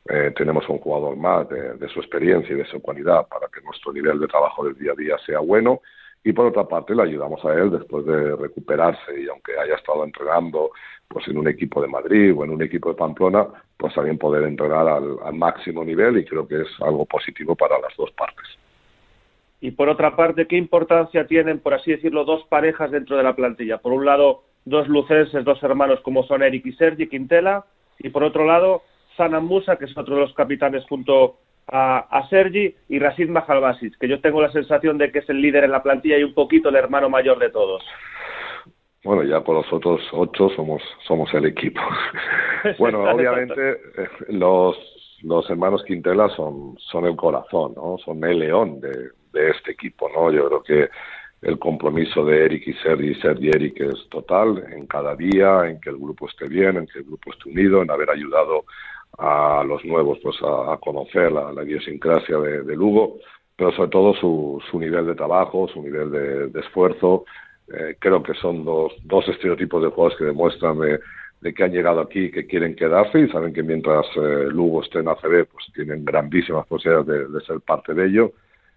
eh, 0.09 0.33
tenemos 0.37 0.69
un 0.69 0.79
jugador 0.79 1.17
más 1.17 1.49
de, 1.49 1.75
de, 1.75 1.89
su 1.89 2.01
experiencia 2.01 2.55
y 2.55 2.59
de 2.59 2.67
su 2.67 2.81
cualidad 2.81 3.29
para 3.29 3.47
que 3.49 3.61
nuestro 3.61 3.93
nivel 3.93 4.19
de 4.19 4.27
trabajo 4.27 4.65
del 4.65 4.77
día 4.77 4.93
a 4.93 4.97
día 4.97 5.17
sea 5.25 5.41
bueno 5.41 5.81
y 6.23 6.33
por 6.33 6.47
otra 6.47 6.69
parte 6.69 6.95
le 6.95 7.03
ayudamos 7.03 7.45
a 7.45 7.55
él 7.55 7.71
después 7.71 8.05
de 8.05 8.37
recuperarse 8.37 9.21
y 9.21 9.29
aunque 9.29 9.59
haya 9.59 9.75
estado 9.75 10.05
entrenando 10.05 10.71
pues 11.09 11.27
en 11.29 11.39
un 11.39 11.49
equipo 11.49 11.81
de 11.81 11.89
Madrid 11.89 12.35
o 12.37 12.45
en 12.45 12.51
un 12.51 12.63
equipo 12.63 12.91
de 12.91 12.95
Pamplona, 12.95 13.47
pues 13.77 13.95
también 13.95 14.19
poder 14.19 14.45
entrenar 14.45 14.87
al, 14.87 15.35
máximo 15.35 15.85
nivel 15.85 16.19
y 16.19 16.25
creo 16.25 16.47
que 16.47 16.61
es 16.61 16.69
algo 16.81 17.05
positivo 17.07 17.57
para 17.57 17.81
las 17.81 17.97
dos 17.97 18.11
partes. 18.13 18.47
Y 19.61 19.73
por 19.73 19.89
otra 19.89 20.15
parte, 20.15 20.47
¿qué 20.47 20.57
importancia 20.57 21.27
tienen, 21.27 21.59
por 21.59 21.75
así 21.75 21.91
decirlo, 21.91 22.25
dos 22.25 22.45
parejas 22.49 22.91
dentro 22.91 23.17
de 23.17 23.23
la 23.23 23.35
plantilla? 23.35 23.79
Por 23.79 23.93
un 23.93 24.05
lado, 24.05 24.45
dos 24.65 24.89
lucenses, 24.89 25.45
dos 25.45 25.63
hermanos 25.63 26.01
como 26.03 26.23
son 26.25 26.43
Eric 26.43 26.67
y 26.67 26.73
Sergi 26.73 27.09
Quintela, 27.09 27.65
y 27.99 28.11
por 28.11 28.23
otro 28.23 28.45
lado, 28.45 28.83
Sanan 29.17 29.45
Musa, 29.45 29.77
que 29.77 29.87
es 29.87 29.97
otro 29.97 30.15
de 30.15 30.23
los 30.23 30.35
capitanes 30.35 30.85
junto 30.89 31.39
a, 31.69 32.27
Sergi 32.29 32.75
y 32.89 32.99
Rashid 32.99 33.29
Mahalbasic, 33.29 33.99
que 33.99 34.09
yo 34.09 34.21
tengo 34.21 34.43
la 34.43 34.51
sensación 34.53 34.99
de 34.99 35.13
que 35.13 35.21
es 35.21 35.29
el 35.29 35.41
líder 35.41 35.65
en 35.65 35.71
la 35.71 35.83
plantilla 35.83 36.19
y 36.19 36.25
un 36.25 36.35
poquito 36.35 36.69
el 36.69 36.77
hermano 36.77 37.09
mayor 37.09 37.39
de 37.39 37.51
todos. 37.51 37.83
Bueno, 39.05 39.23
ya 39.23 39.41
por 39.41 39.57
los 39.57 39.73
otros 39.73 40.01
ocho 40.13 40.51
somos, 40.51 40.83
somos 41.07 41.33
el 41.33 41.47
equipo. 41.47 41.81
bueno, 42.79 43.03
obviamente 43.05 43.71
eh, 43.71 44.09
los, 44.29 44.77
los 45.23 45.49
hermanos 45.49 45.85
Quintela 45.85 46.29
son, 46.31 46.77
son 46.79 47.07
el 47.07 47.17
corazón, 47.17 47.75
¿no? 47.77 47.97
Son 48.05 48.23
el 48.25 48.41
león 48.41 48.81
de, 48.81 49.11
de 49.33 49.51
este 49.51 49.73
equipo, 49.73 50.11
¿no? 50.15 50.31
Yo 50.31 50.49
creo 50.49 50.63
que 50.63 50.91
el 51.43 51.59
compromiso 51.59 52.25
de 52.25 52.45
Eric 52.45 52.67
y 52.67 52.75
Sergi, 52.75 53.15
Sergi 53.15 53.47
y 53.47 53.51
Eric 53.51 53.81
es 53.81 54.09
total 54.11 54.63
en 54.73 54.87
cada 54.87 55.17
día, 55.17 55.67
en 55.67 55.81
que 55.81 55.89
el 55.89 55.97
grupo 55.97 56.29
esté 56.29 56.49
bien, 56.49 56.77
en 56.77 56.87
que 56.87 56.99
el 56.99 57.05
grupo 57.05 57.33
esté 57.33 57.49
unido, 57.49 57.83
en 57.83 57.91
haber 57.91 58.11
ayudado 58.11 58.65
a 59.19 59.63
los 59.67 59.85
nuevos 59.85 60.19
pues 60.23 60.37
a, 60.43 60.77
conocer 60.79 61.33
la, 61.33 61.63
idiosincrasia 61.63 62.39
de, 62.39 62.77
Lugo, 62.77 63.19
pero 63.57 63.73
sobre 63.73 63.91
todo 63.91 64.15
su, 64.15 64.63
su 64.71 64.79
nivel 64.79 65.07
de 65.07 65.15
trabajo, 65.15 65.69
su 65.69 65.83
nivel 65.83 66.11
de, 66.53 66.61
esfuerzo. 66.61 67.25
Eh, 67.73 67.97
creo 67.99 68.23
que 68.23 68.35
son 68.35 68.65
dos, 68.65 68.93
dos 69.05 69.29
estereotipos 69.29 69.83
de 69.83 69.91
jugadores 69.91 70.19
que 70.19 70.25
demuestran 70.25 70.79
de, 70.81 71.55
que 71.55 71.65
han 71.65 71.73
llegado 71.73 72.01
aquí, 72.01 72.31
que 72.31 72.47
quieren 72.47 72.75
quedarse 72.75 73.21
y 73.21 73.29
saben 73.29 73.53
que 73.53 73.63
mientras 73.63 74.07
eh, 74.17 74.49
Lugo 74.49 74.83
esté 74.83 74.99
en 74.99 75.09
ACB, 75.09 75.47
pues 75.47 75.67
tienen 75.75 76.05
grandísimas 76.05 76.67
posibilidades 76.67 77.33
de, 77.33 77.41
ser 77.43 77.61
parte 77.61 77.95
de 77.95 78.07
ello 78.07 78.33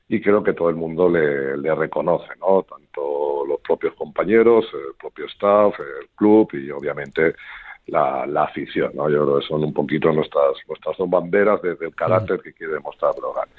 y 0.07 0.21
creo 0.21 0.43
que 0.43 0.53
todo 0.53 0.69
el 0.69 0.75
mundo 0.75 1.09
le, 1.09 1.57
le 1.57 1.75
reconoce, 1.75 2.29
¿no? 2.39 2.63
Tanto 2.63 3.45
los 3.47 3.59
propios 3.61 3.93
compañeros, 3.95 4.65
el 4.73 4.95
propio 4.99 5.25
staff, 5.25 5.73
el 5.79 6.07
club 6.15 6.49
y 6.53 6.69
obviamente 6.71 7.35
la, 7.87 8.25
la 8.25 8.43
afición, 8.43 8.91
¿no? 8.93 9.09
Yo 9.09 9.25
creo 9.25 9.39
que 9.39 9.47
son 9.47 9.63
un 9.63 9.73
poquito 9.73 10.11
nuestras, 10.11 10.53
nuestras 10.67 10.97
dos 10.97 11.09
banderas 11.09 11.61
desde 11.61 11.85
el 11.87 11.95
carácter 11.95 12.39
que 12.41 12.53
quiere 12.53 12.73
demostrar 12.73 13.13
Brogan. 13.17 13.49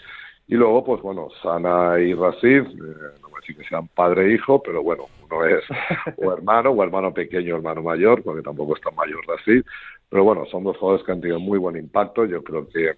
Y 0.47 0.55
luego, 0.55 0.85
pues 0.85 1.03
bueno, 1.03 1.29
Sana 1.43 1.99
y 1.99 2.15
Rashid, 2.15 2.63
eh, 2.63 3.17
no 3.23 3.29
voy 3.29 3.39
a 3.39 3.41
decir 3.41 3.57
que 3.57 3.69
sean 3.69 3.89
padre 3.89 4.27
e 4.27 4.35
hijo, 4.35 4.63
pero 4.63 4.83
bueno, 4.83 5.05
uno 5.25 5.45
es 5.47 5.65
o 6.19 6.33
hermano, 6.33 6.71
o 6.71 6.83
hermano 6.83 7.13
pequeño, 7.13 7.55
o 7.55 7.57
hermano 7.59 7.83
mayor, 7.83 8.23
porque 8.23 8.43
tampoco 8.43 8.77
es 8.77 8.83
tan 8.83 8.95
mayor 8.95 9.21
Rashid. 9.27 9.63
Pero 10.09 10.25
bueno, 10.25 10.45
son 10.47 10.65
dos 10.65 10.77
jugadores 10.77 11.05
que 11.05 11.13
han 11.13 11.21
tenido 11.21 11.41
muy 11.41 11.59
buen 11.59 11.77
impacto. 11.77 12.25
Yo 12.25 12.43
creo 12.43 12.69
que 12.69 12.93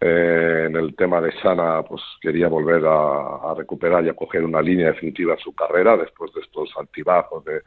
eh, 0.00 0.64
en 0.66 0.76
el 0.76 0.94
tema 0.94 1.20
de 1.20 1.32
Sana, 1.40 1.82
pues 1.82 2.02
quería 2.20 2.48
volver 2.48 2.84
a, 2.86 3.50
a, 3.50 3.54
recuperar 3.56 4.04
y 4.04 4.08
a 4.08 4.14
coger 4.14 4.44
una 4.44 4.62
línea 4.62 4.88
definitiva 4.88 5.34
en 5.34 5.40
su 5.40 5.54
carrera 5.54 5.96
después 5.96 6.32
de 6.34 6.40
estos 6.40 6.70
altibajos 6.78 7.44
de 7.44 7.62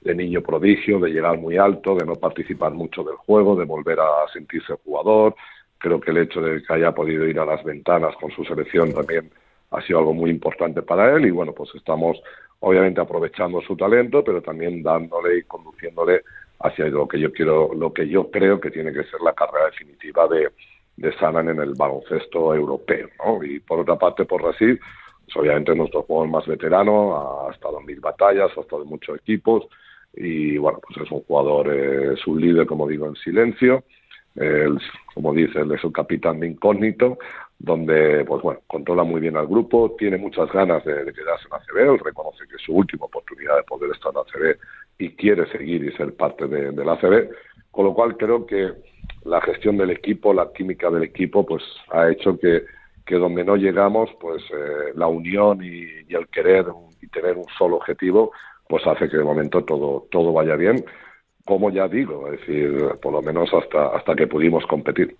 de 0.00 0.14
niño 0.14 0.40
prodigio, 0.42 0.98
de 0.98 1.10
llegar 1.10 1.38
muy 1.38 1.56
alto, 1.58 1.94
de 1.94 2.06
no 2.06 2.14
participar 2.14 2.72
mucho 2.72 3.02
del 3.04 3.16
juego, 3.16 3.56
de 3.56 3.64
volver 3.64 4.00
a 4.00 4.28
sentirse 4.32 4.74
jugador. 4.84 5.34
Creo 5.78 6.00
que 6.00 6.10
el 6.10 6.18
hecho 6.18 6.40
de 6.40 6.62
que 6.62 6.72
haya 6.72 6.92
podido 6.92 7.26
ir 7.26 7.38
a 7.38 7.44
las 7.44 7.62
ventanas 7.64 8.14
con 8.16 8.30
su 8.30 8.44
selección 8.44 8.92
también 8.92 9.30
ha 9.70 9.80
sido 9.82 9.98
algo 10.00 10.14
muy 10.14 10.30
importante 10.30 10.82
para 10.82 11.14
él 11.14 11.26
y 11.26 11.30
bueno, 11.30 11.52
pues 11.52 11.70
estamos 11.74 12.20
obviamente 12.60 13.00
aprovechando 13.00 13.60
su 13.62 13.76
talento, 13.76 14.22
pero 14.24 14.42
también 14.42 14.82
dándole 14.82 15.38
y 15.38 15.42
conduciéndole 15.44 16.22
hacia 16.60 16.86
lo 16.86 17.08
que 17.08 17.18
yo 17.18 17.32
quiero, 17.32 17.72
lo 17.74 17.92
que 17.92 18.06
yo 18.08 18.30
creo 18.30 18.60
que 18.60 18.70
tiene 18.70 18.92
que 18.92 19.04
ser 19.04 19.20
la 19.22 19.32
carrera 19.32 19.66
definitiva 19.66 20.28
de, 20.28 20.50
de 20.96 21.12
Sanan 21.18 21.48
en 21.48 21.60
el 21.60 21.74
baloncesto 21.74 22.54
europeo, 22.54 23.08
¿no? 23.24 23.42
Y 23.42 23.60
por 23.60 23.80
otra 23.80 23.96
parte, 23.96 24.26
por 24.26 24.42
Brasil, 24.42 24.78
pues 25.24 25.36
obviamente 25.36 25.74
nuestro 25.74 26.02
jugador 26.02 26.28
más 26.28 26.46
veterano, 26.46 27.46
ha 27.48 27.52
estado 27.52 27.80
en 27.80 27.86
mil 27.86 28.00
batallas, 28.00 28.50
ha 28.56 28.60
estado 28.60 28.82
en 28.82 28.88
muchos 28.88 29.16
equipos, 29.18 29.66
y 30.14 30.58
bueno, 30.58 30.80
pues 30.86 31.06
es 31.06 31.12
un 31.12 31.22
jugador, 31.22 31.68
es 31.72 32.26
un 32.26 32.40
líder, 32.40 32.66
como 32.66 32.88
digo, 32.88 33.06
en 33.06 33.16
silencio, 33.16 33.84
como 35.14 35.34
dice, 35.34 35.60
él 35.60 35.72
es 35.72 35.84
un 35.84 35.92
capitán 35.92 36.40
de 36.40 36.48
incógnito, 36.48 37.18
donde, 37.58 38.24
pues 38.24 38.42
bueno, 38.42 38.60
controla 38.66 39.04
muy 39.04 39.20
bien 39.20 39.36
al 39.36 39.46
grupo, 39.46 39.94
tiene 39.98 40.16
muchas 40.16 40.50
ganas 40.50 40.82
de, 40.84 41.12
quedarse 41.12 41.46
en 41.46 41.54
ACB, 41.54 41.92
él 41.92 41.98
reconoce 41.98 42.46
que 42.48 42.56
es 42.56 42.62
su 42.62 42.72
última 42.72 43.04
oportunidad 43.04 43.56
de 43.56 43.64
poder 43.64 43.90
estar 43.90 44.12
en 44.12 44.18
ACB 44.18 44.58
y 44.98 45.10
quiere 45.10 45.46
seguir 45.50 45.84
y 45.84 45.92
ser 45.92 46.14
parte 46.14 46.46
de, 46.46 46.72
la 46.84 46.92
ACB, 46.92 47.30
con 47.70 47.84
lo 47.84 47.94
cual 47.94 48.16
creo 48.16 48.46
que 48.46 48.72
la 49.24 49.42
gestión 49.42 49.76
del 49.76 49.90
equipo, 49.90 50.32
la 50.32 50.50
química 50.52 50.90
del 50.90 51.02
equipo, 51.02 51.44
pues 51.44 51.62
ha 51.90 52.10
hecho 52.10 52.38
que, 52.38 52.64
que 53.04 53.16
donde 53.16 53.44
no 53.44 53.56
llegamos, 53.56 54.08
pues 54.20 54.42
eh, 54.50 54.92
la 54.94 55.06
unión 55.06 55.62
y, 55.62 55.84
y, 56.08 56.14
el 56.14 56.28
querer 56.28 56.66
y 57.02 57.08
tener 57.08 57.36
un 57.36 57.46
solo 57.58 57.76
objetivo, 57.76 58.32
pues 58.70 58.86
hace 58.86 59.10
que 59.10 59.18
de 59.18 59.24
momento 59.24 59.62
todo, 59.64 60.06
todo 60.10 60.32
vaya 60.32 60.56
bien 60.56 60.82
como 61.44 61.70
ya 61.70 61.88
digo, 61.88 62.28
es 62.28 62.40
decir, 62.40 62.70
por 63.02 63.12
lo 63.12 63.22
menos 63.22 63.50
hasta, 63.52 63.88
hasta 63.88 64.14
que 64.14 64.26
pudimos 64.26 64.64
competir. 64.66 65.16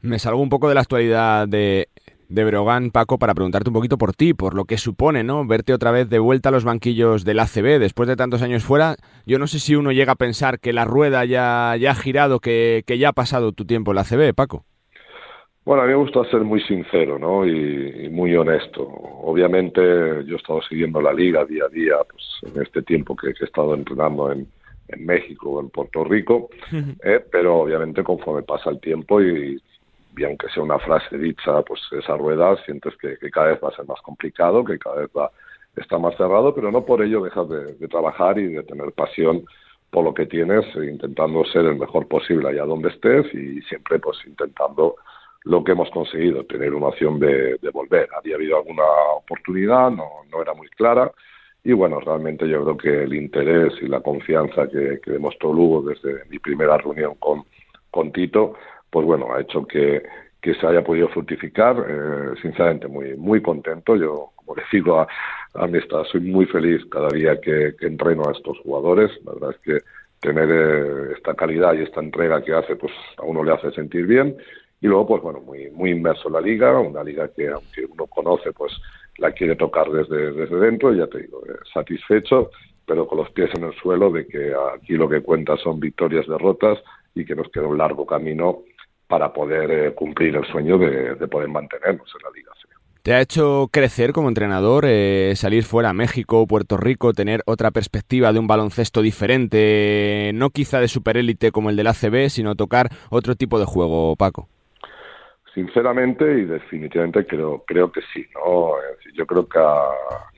Me 0.00 0.18
salgo 0.18 0.40
un 0.40 0.48
poco 0.48 0.68
de 0.68 0.74
la 0.74 0.80
actualidad 0.80 1.48
de, 1.48 1.88
de 2.28 2.44
Brogan, 2.44 2.90
Paco, 2.90 3.18
para 3.18 3.34
preguntarte 3.34 3.68
un 3.68 3.74
poquito 3.74 3.98
por 3.98 4.14
ti, 4.14 4.34
por 4.34 4.54
lo 4.54 4.64
que 4.64 4.78
supone, 4.78 5.24
¿no? 5.24 5.46
Verte 5.46 5.74
otra 5.74 5.90
vez 5.90 6.08
de 6.08 6.18
vuelta 6.18 6.48
a 6.48 6.52
los 6.52 6.64
banquillos 6.64 7.24
del 7.24 7.40
ACB 7.40 7.78
después 7.78 8.08
de 8.08 8.16
tantos 8.16 8.42
años 8.42 8.64
fuera. 8.64 8.96
Yo 9.26 9.38
no 9.38 9.46
sé 9.46 9.58
si 9.58 9.74
uno 9.74 9.92
llega 9.92 10.12
a 10.12 10.16
pensar 10.16 10.60
que 10.60 10.72
la 10.72 10.84
rueda 10.84 11.24
ya, 11.24 11.76
ya 11.78 11.90
ha 11.90 11.94
girado, 11.94 12.40
que, 12.40 12.82
que 12.86 12.98
ya 12.98 13.10
ha 13.10 13.12
pasado 13.12 13.52
tu 13.52 13.64
tiempo 13.64 13.90
en 13.90 13.96
la 13.96 14.02
ACB, 14.02 14.34
Paco. 14.34 14.64
Bueno, 15.66 15.82
a 15.82 15.86
mí 15.86 15.90
me 15.90 15.98
gusta 15.98 16.24
ser 16.30 16.42
muy 16.42 16.60
sincero 16.60 17.18
¿no? 17.18 17.44
y, 17.44 18.08
muy 18.08 18.36
honesto. 18.36 18.84
Obviamente 18.84 19.80
yo 20.24 20.36
he 20.36 20.38
estado 20.38 20.62
siguiendo 20.62 21.00
la 21.00 21.12
liga 21.12 21.44
día 21.44 21.64
a 21.64 21.68
día 21.68 21.96
pues, 22.08 22.54
en 22.54 22.62
este 22.62 22.82
tiempo 22.82 23.16
que 23.16 23.30
he 23.30 23.44
estado 23.44 23.74
entrenando 23.74 24.30
en, 24.30 24.46
en 24.86 25.04
México 25.04 25.50
o 25.50 25.60
en 25.60 25.70
Puerto 25.70 26.04
Rico, 26.04 26.50
eh, 27.02 27.20
pero 27.32 27.56
obviamente 27.56 28.04
conforme 28.04 28.44
pasa 28.44 28.70
el 28.70 28.78
tiempo 28.78 29.20
y, 29.20 29.60
aunque 30.24 30.48
sea 30.50 30.62
una 30.62 30.78
frase 30.78 31.18
dicha, 31.18 31.60
pues 31.62 31.80
esa 31.98 32.16
rueda 32.16 32.56
sientes 32.64 32.94
que, 32.98 33.18
cada 33.30 33.48
vez 33.48 33.58
va 33.62 33.70
a 33.70 33.76
ser 33.76 33.86
más 33.86 34.00
complicado, 34.02 34.64
que 34.64 34.78
cada 34.78 35.00
vez 35.00 35.10
va 35.16 35.32
está 35.74 35.98
más 35.98 36.16
cerrado, 36.16 36.54
pero 36.54 36.70
no 36.70 36.86
por 36.86 37.02
ello 37.02 37.22
dejas 37.22 37.48
de, 37.48 37.88
trabajar 37.88 38.38
y 38.38 38.46
de 38.46 38.62
tener 38.62 38.92
pasión 38.92 39.44
por 39.90 40.04
lo 40.04 40.14
que 40.14 40.26
tienes, 40.26 40.64
intentando 40.76 41.44
ser 41.46 41.66
el 41.66 41.76
mejor 41.76 42.06
posible 42.06 42.48
allá 42.48 42.64
donde 42.64 42.88
estés 42.88 43.26
y 43.34 43.60
siempre 43.62 43.98
pues 43.98 44.16
intentando 44.26 44.94
lo 45.44 45.62
que 45.62 45.72
hemos 45.72 45.90
conseguido, 45.90 46.44
tener 46.44 46.74
una 46.74 46.88
opción 46.88 47.18
de, 47.18 47.56
de 47.56 47.70
volver. 47.70 48.08
Había 48.16 48.36
habido 48.36 48.56
alguna 48.56 48.84
oportunidad, 49.16 49.90
no, 49.90 50.08
no 50.30 50.42
era 50.42 50.54
muy 50.54 50.68
clara, 50.70 51.12
y 51.66 51.72
bueno, 51.72 51.98
realmente 51.98 52.48
yo 52.48 52.62
creo 52.62 52.76
que 52.76 53.02
el 53.02 53.14
interés 53.14 53.72
y 53.82 53.88
la 53.88 53.98
confianza 53.98 54.68
que, 54.68 55.00
demostró 55.04 55.52
Lugo 55.52 55.82
desde 55.82 56.24
mi 56.26 56.38
primera 56.38 56.78
reunión 56.78 57.16
con, 57.16 57.42
con 57.90 58.12
Tito, 58.12 58.54
pues 58.88 59.04
bueno, 59.04 59.34
ha 59.34 59.40
hecho 59.40 59.66
que, 59.66 60.00
que 60.40 60.54
se 60.54 60.64
haya 60.64 60.84
podido 60.84 61.08
fructificar. 61.08 61.84
Eh, 61.88 62.34
sinceramente, 62.40 62.86
muy, 62.86 63.16
muy 63.16 63.42
contento. 63.42 63.96
Yo, 63.96 64.30
como 64.36 64.54
le 64.54 64.62
digo 64.70 65.00
a, 65.00 65.08
a 65.54 66.04
soy 66.04 66.20
muy 66.20 66.46
feliz 66.46 66.84
cada 66.88 67.08
día 67.08 67.40
que, 67.40 67.74
entreno 67.80 68.28
a 68.28 68.32
estos 68.32 68.60
jugadores. 68.60 69.10
La 69.24 69.32
verdad 69.32 69.50
es 69.50 69.58
que 69.58 69.84
tener 70.20 70.48
eh, 70.48 71.14
esta 71.16 71.34
calidad 71.34 71.74
y 71.74 71.82
esta 71.82 72.00
entrega 72.00 72.44
que 72.44 72.54
hace, 72.54 72.76
pues 72.76 72.92
a 73.16 73.24
uno 73.24 73.42
le 73.42 73.50
hace 73.50 73.72
sentir 73.72 74.06
bien. 74.06 74.36
Y 74.86 74.88
luego, 74.88 75.04
pues 75.04 75.22
bueno, 75.22 75.40
muy, 75.40 75.68
muy 75.72 75.90
inmerso 75.90 76.28
en 76.28 76.34
la 76.34 76.40
liga, 76.40 76.78
una 76.78 77.02
liga 77.02 77.28
que 77.34 77.48
aunque 77.48 77.84
uno 77.86 78.06
conoce, 78.06 78.52
pues 78.52 78.72
la 79.18 79.32
quiere 79.32 79.56
tocar 79.56 79.90
desde, 79.90 80.30
desde 80.30 80.56
dentro, 80.60 80.94
ya 80.94 81.08
te 81.08 81.22
digo, 81.22 81.42
eh, 81.44 81.58
satisfecho, 81.74 82.50
pero 82.86 83.04
con 83.08 83.18
los 83.18 83.28
pies 83.30 83.50
en 83.56 83.64
el 83.64 83.74
suelo 83.74 84.12
de 84.12 84.28
que 84.28 84.52
aquí 84.76 84.92
lo 84.92 85.08
que 85.08 85.22
cuenta 85.22 85.56
son 85.56 85.80
victorias, 85.80 86.28
derrotas 86.28 86.78
y 87.16 87.24
que 87.24 87.34
nos 87.34 87.50
queda 87.50 87.66
un 87.66 87.78
largo 87.78 88.06
camino 88.06 88.62
para 89.08 89.32
poder 89.32 89.70
eh, 89.72 89.92
cumplir 89.92 90.36
el 90.36 90.46
sueño 90.46 90.78
de, 90.78 91.16
poder 91.26 91.48
mantenernos 91.48 92.06
en 92.14 92.22
la 92.22 92.30
liga. 92.32 92.52
¿Te 93.02 93.12
ha 93.12 93.20
hecho 93.20 93.68
crecer 93.72 94.12
como 94.12 94.28
entrenador 94.28 94.84
eh, 94.86 95.32
salir 95.34 95.64
fuera 95.64 95.90
a 95.90 95.94
México, 95.94 96.46
Puerto 96.46 96.76
Rico, 96.76 97.12
tener 97.12 97.42
otra 97.46 97.72
perspectiva 97.72 98.32
de 98.32 98.38
un 98.38 98.46
baloncesto 98.46 99.02
diferente, 99.02 100.30
no 100.32 100.50
quizá 100.50 100.78
de 100.78 100.86
superélite 100.86 101.50
como 101.50 101.70
el 101.70 101.76
del 101.76 101.88
ACB, 101.88 102.28
sino 102.28 102.54
tocar 102.54 102.88
otro 103.10 103.34
tipo 103.34 103.58
de 103.58 103.64
juego, 103.64 104.14
Paco? 104.14 104.48
Sinceramente 105.56 106.22
y 106.38 106.44
definitivamente 106.44 107.26
creo 107.26 107.64
creo 107.66 107.90
que 107.90 108.02
sí, 108.12 108.26
¿no? 108.34 108.74
Yo 109.14 109.26
creo 109.26 109.48
que 109.48 109.58
a 109.58 109.88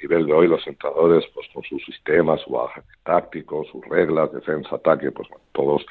nivel 0.00 0.26
de 0.26 0.32
hoy 0.32 0.46
los 0.46 0.64
entrenadores, 0.64 1.24
pues 1.34 1.48
con 1.52 1.64
sus 1.64 1.84
sistemas, 1.84 2.40
su 2.42 2.56
táctico, 3.02 3.64
sus 3.64 3.84
reglas, 3.86 4.32
defensa, 4.32 4.76
ataque, 4.76 5.10
pues 5.10 5.26
todos 5.50 5.84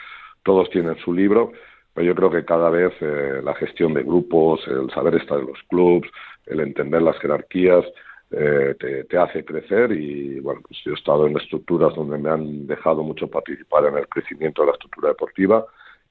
todos 0.43 0.69
tienen 0.69 0.95
su 0.99 1.13
libro, 1.13 1.51
pero 1.93 2.07
yo 2.07 2.15
creo 2.15 2.31
que 2.31 2.45
cada 2.45 2.69
vez 2.69 2.93
eh, 3.01 3.41
la 3.43 3.53
gestión 3.55 3.93
de 3.95 4.03
grupos, 4.03 4.65
el 4.65 4.89
saber 4.91 5.15
estar 5.15 5.39
en 5.41 5.47
los 5.47 5.61
clubs, 5.63 6.07
el 6.45 6.61
entender 6.61 7.01
las 7.01 7.19
jerarquías, 7.19 7.83
eh, 8.31 8.75
te, 8.79 9.03
te, 9.03 9.17
hace 9.17 9.43
crecer. 9.43 9.91
Y 9.91 10.39
bueno, 10.39 10.61
pues 10.65 10.79
yo 10.85 10.91
he 10.91 10.95
estado 10.95 11.27
en 11.27 11.35
estructuras 11.35 11.93
donde 11.95 12.17
me 12.17 12.29
han 12.29 12.65
dejado 12.65 13.03
mucho 13.03 13.27
participar 13.27 13.87
en 13.87 13.97
el 13.97 14.07
crecimiento 14.07 14.61
de 14.61 14.67
la 14.67 14.73
estructura 14.73 15.09
deportiva 15.09 15.65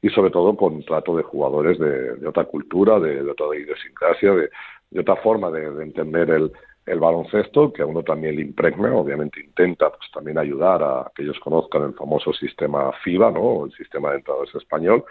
y 0.06 0.10
sobre 0.10 0.30
todo 0.30 0.56
con 0.56 0.84
trato 0.84 1.16
de 1.16 1.24
jugadores 1.24 1.80
de, 1.80 2.24
otra 2.28 2.44
cultura, 2.44 3.00
de, 3.00 3.28
otra 3.28 3.46
idiosincrasia, 3.56 4.32
de, 4.34 5.00
otra 5.00 5.16
forma 5.16 5.50
de, 5.50 5.82
entender 5.82 6.30
el, 6.30 6.52
baloncesto, 7.00 7.72
que 7.72 7.82
a 7.82 7.86
uno 7.86 8.04
también 8.04 8.36
le 8.36 8.42
impregna, 8.42 8.94
obviamente 8.94 9.40
intenta 9.40 9.90
pues 9.90 10.08
también 10.14 10.38
ayudar 10.38 10.80
a 10.84 11.10
que 11.12 11.24
ellos 11.24 11.40
conozcan 11.40 11.82
el 11.82 11.94
famoso 11.94 12.32
sistema 12.32 12.92
FIBA, 13.02 13.32
¿no? 13.32 13.64
el 13.64 13.72
sistema 13.72 14.10
de 14.10 14.18
entradas 14.18 14.54
español, 14.54 15.04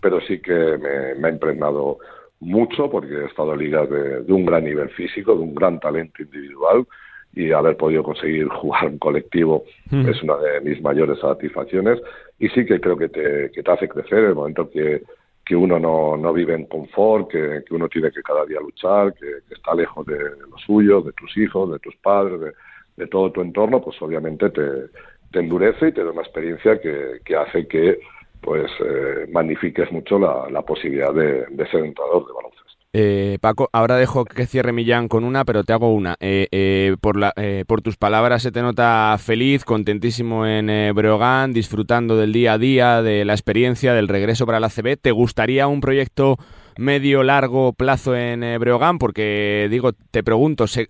pero 0.00 0.18
sí 0.22 0.40
que 0.40 0.78
me, 0.78 1.28
ha 1.28 1.30
impregnado 1.30 1.98
mucho 2.40 2.88
porque 2.88 3.12
he 3.12 3.26
estado 3.26 3.52
en 3.52 3.58
ligas 3.58 3.90
de, 3.90 4.32
un 4.32 4.46
gran 4.46 4.64
nivel 4.64 4.88
físico, 4.90 5.34
de 5.34 5.42
un 5.42 5.54
gran 5.54 5.78
talento 5.78 6.22
individual 6.22 6.86
y 7.34 7.52
haber 7.52 7.76
podido 7.76 8.02
conseguir 8.02 8.48
jugar 8.60 8.86
un 8.86 8.98
colectivo 8.98 9.64
mm. 9.90 10.08
es 10.08 10.22
una 10.22 10.36
de 10.36 10.60
mis 10.60 10.80
mayores 10.80 11.18
satisfacciones 11.20 12.00
y 12.38 12.48
sí 12.48 12.64
que 12.64 12.80
creo 12.80 12.96
que 12.96 13.08
te, 13.08 13.50
que 13.50 13.62
te 13.62 13.70
hace 13.70 13.88
crecer 13.88 14.18
el 14.18 14.34
momento 14.34 14.70
que, 14.70 15.02
que 15.44 15.56
uno 15.56 15.78
no, 15.78 16.16
no 16.16 16.32
vive 16.32 16.54
en 16.54 16.66
confort, 16.66 17.30
que, 17.30 17.62
que 17.66 17.74
uno 17.74 17.88
tiene 17.88 18.10
que 18.12 18.22
cada 18.22 18.44
día 18.44 18.60
luchar, 18.60 19.14
que, 19.14 19.38
está 19.50 19.74
lejos 19.74 20.06
de, 20.06 20.18
lo 20.18 20.58
suyo, 20.58 21.00
de 21.00 21.12
tus 21.12 21.36
hijos, 21.38 21.72
de 21.72 21.78
tus 21.78 21.96
padres, 21.96 22.38
de, 22.38 22.52
de 22.96 23.06
todo 23.06 23.32
tu 23.32 23.40
entorno, 23.40 23.80
pues 23.80 24.00
obviamente 24.02 24.50
te, 24.50 24.88
te, 25.32 25.38
endurece 25.38 25.88
y 25.88 25.92
te 25.92 26.04
da 26.04 26.10
una 26.10 26.20
experiencia 26.20 26.80
que, 26.80 27.20
que 27.24 27.34
hace 27.34 27.66
que 27.66 27.98
pues 28.42 28.70
eh, 28.84 29.26
magnifiques 29.32 29.90
mucho 29.90 30.18
la, 30.18 30.48
la 30.50 30.62
posibilidad 30.62 31.14
de, 31.14 31.46
de 31.48 31.66
ser 31.68 31.84
entrenador 31.84 32.26
de 32.26 32.32
baloncesto. 32.34 32.57
Eh, 32.94 33.36
Paco, 33.42 33.68
ahora 33.72 33.96
dejo 33.96 34.24
que 34.24 34.46
cierre 34.46 34.72
Millán 34.72 35.08
con 35.08 35.24
una, 35.24 35.44
pero 35.44 35.62
te 35.62 35.72
hago 35.72 35.92
una. 35.92 36.16
Eh, 36.20 36.48
eh, 36.50 36.96
por, 37.00 37.18
la, 37.18 37.34
por 37.66 37.82
tus 37.82 37.96
palabras 37.96 38.42
se 38.42 38.52
te 38.52 38.62
nota 38.62 39.16
feliz, 39.18 39.64
contentísimo 39.64 40.46
en 40.46 40.94
Breogán, 40.94 41.52
disfrutando 41.52 42.16
del 42.16 42.32
día 42.32 42.54
a 42.54 42.58
día, 42.58 43.02
de 43.02 43.24
la 43.24 43.34
experiencia, 43.34 43.92
del 43.92 44.08
regreso 44.08 44.46
para 44.46 44.60
la 44.60 44.70
CB. 44.70 44.96
¿Te 44.96 45.12
gustaría 45.12 45.66
un 45.66 45.80
proyecto 45.80 46.38
medio, 46.78 47.22
largo 47.22 47.72
plazo 47.74 48.16
en 48.16 48.40
Breogán? 48.58 48.98
Porque, 48.98 49.68
digo, 49.70 49.92
te 49.92 50.22
pregunto, 50.22 50.66
se, 50.66 50.88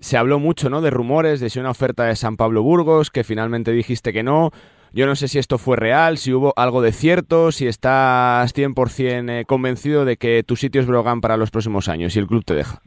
se 0.00 0.16
habló 0.16 0.38
mucho 0.38 0.70
¿no? 0.70 0.80
de 0.80 0.90
rumores 0.90 1.40
de 1.40 1.50
si 1.50 1.58
una 1.58 1.70
oferta 1.70 2.04
de 2.04 2.16
San 2.16 2.36
Pablo 2.36 2.62
Burgos, 2.62 3.10
que 3.10 3.24
finalmente 3.24 3.72
dijiste 3.72 4.12
que 4.12 4.22
no. 4.22 4.50
Yo 4.92 5.06
no 5.06 5.14
sé 5.14 5.28
si 5.28 5.38
esto 5.38 5.58
fue 5.58 5.76
real, 5.76 6.16
si 6.16 6.32
hubo 6.32 6.52
algo 6.56 6.80
de 6.80 6.92
cierto, 6.92 7.52
si 7.52 7.66
estás 7.66 8.54
100% 8.54 9.30
eh, 9.30 9.44
convencido 9.44 10.04
de 10.04 10.16
que 10.16 10.42
tu 10.42 10.56
sitio 10.56 10.80
es 10.80 10.86
Brogan 10.86 11.20
para 11.20 11.36
los 11.36 11.50
próximos 11.50 11.88
años 11.88 12.16
y 12.16 12.18
el 12.18 12.26
club 12.26 12.44
te 12.44 12.54
deja. 12.54 12.80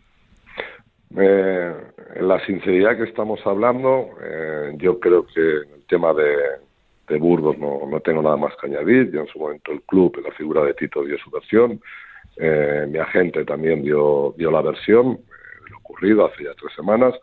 Eh, 1.18 1.74
en 2.16 2.28
la 2.28 2.44
sinceridad 2.46 2.98
que 2.98 3.04
estamos 3.04 3.40
hablando, 3.46 4.10
eh, 4.24 4.74
yo 4.78 5.00
creo 5.00 5.26
que 5.26 5.42
el 5.42 5.86
tema 5.88 6.14
de, 6.14 7.18
Burgos 7.20 7.58
no, 7.58 7.82
no, 7.90 8.00
tengo 8.02 8.22
nada 8.22 8.38
más 8.38 8.54
que 8.62 8.68
añadir. 8.68 9.12
Yo 9.12 9.22
en 9.22 9.28
su 9.28 9.40
momento 9.40 9.72
el 9.72 9.82
club, 9.82 10.14
en 10.18 10.26
la 10.26 10.32
figura 10.32 10.64
de 10.64 10.76
Tito, 10.76 11.04
dio 11.04 11.18
su 11.18 11.32
versión. 11.32 11.82
mi 12.92 12.98
agente 13.00 13.44
también 13.46 13.82
dio, 13.82 14.36
dio 14.38 14.52
la 14.52 14.62
versión 14.62 15.16
de 15.16 15.70
lo 15.72 15.78
ocurrido 15.78 16.28
hace 16.28 16.44
ya 16.44 16.52
tres 16.54 16.72
semanas 16.76 17.16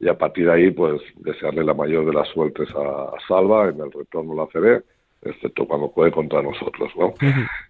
y 0.00 0.08
a 0.08 0.16
partir 0.16 0.46
de 0.46 0.52
ahí 0.52 0.70
pues 0.70 1.00
desearle 1.16 1.62
la 1.62 1.74
mayor 1.74 2.06
de 2.06 2.14
las 2.14 2.28
suertes 2.28 2.68
a, 2.74 3.12
Salva 3.28 3.68
en 3.68 3.80
el 3.80 3.92
retorno 3.92 4.32
a 4.32 4.44
la 4.44 4.46
CB, 4.46 4.82
excepto 5.22 5.66
cuando 5.68 5.88
juegue 5.88 6.10
contra 6.10 6.42
nosotros, 6.42 6.90
¿no? 6.96 7.12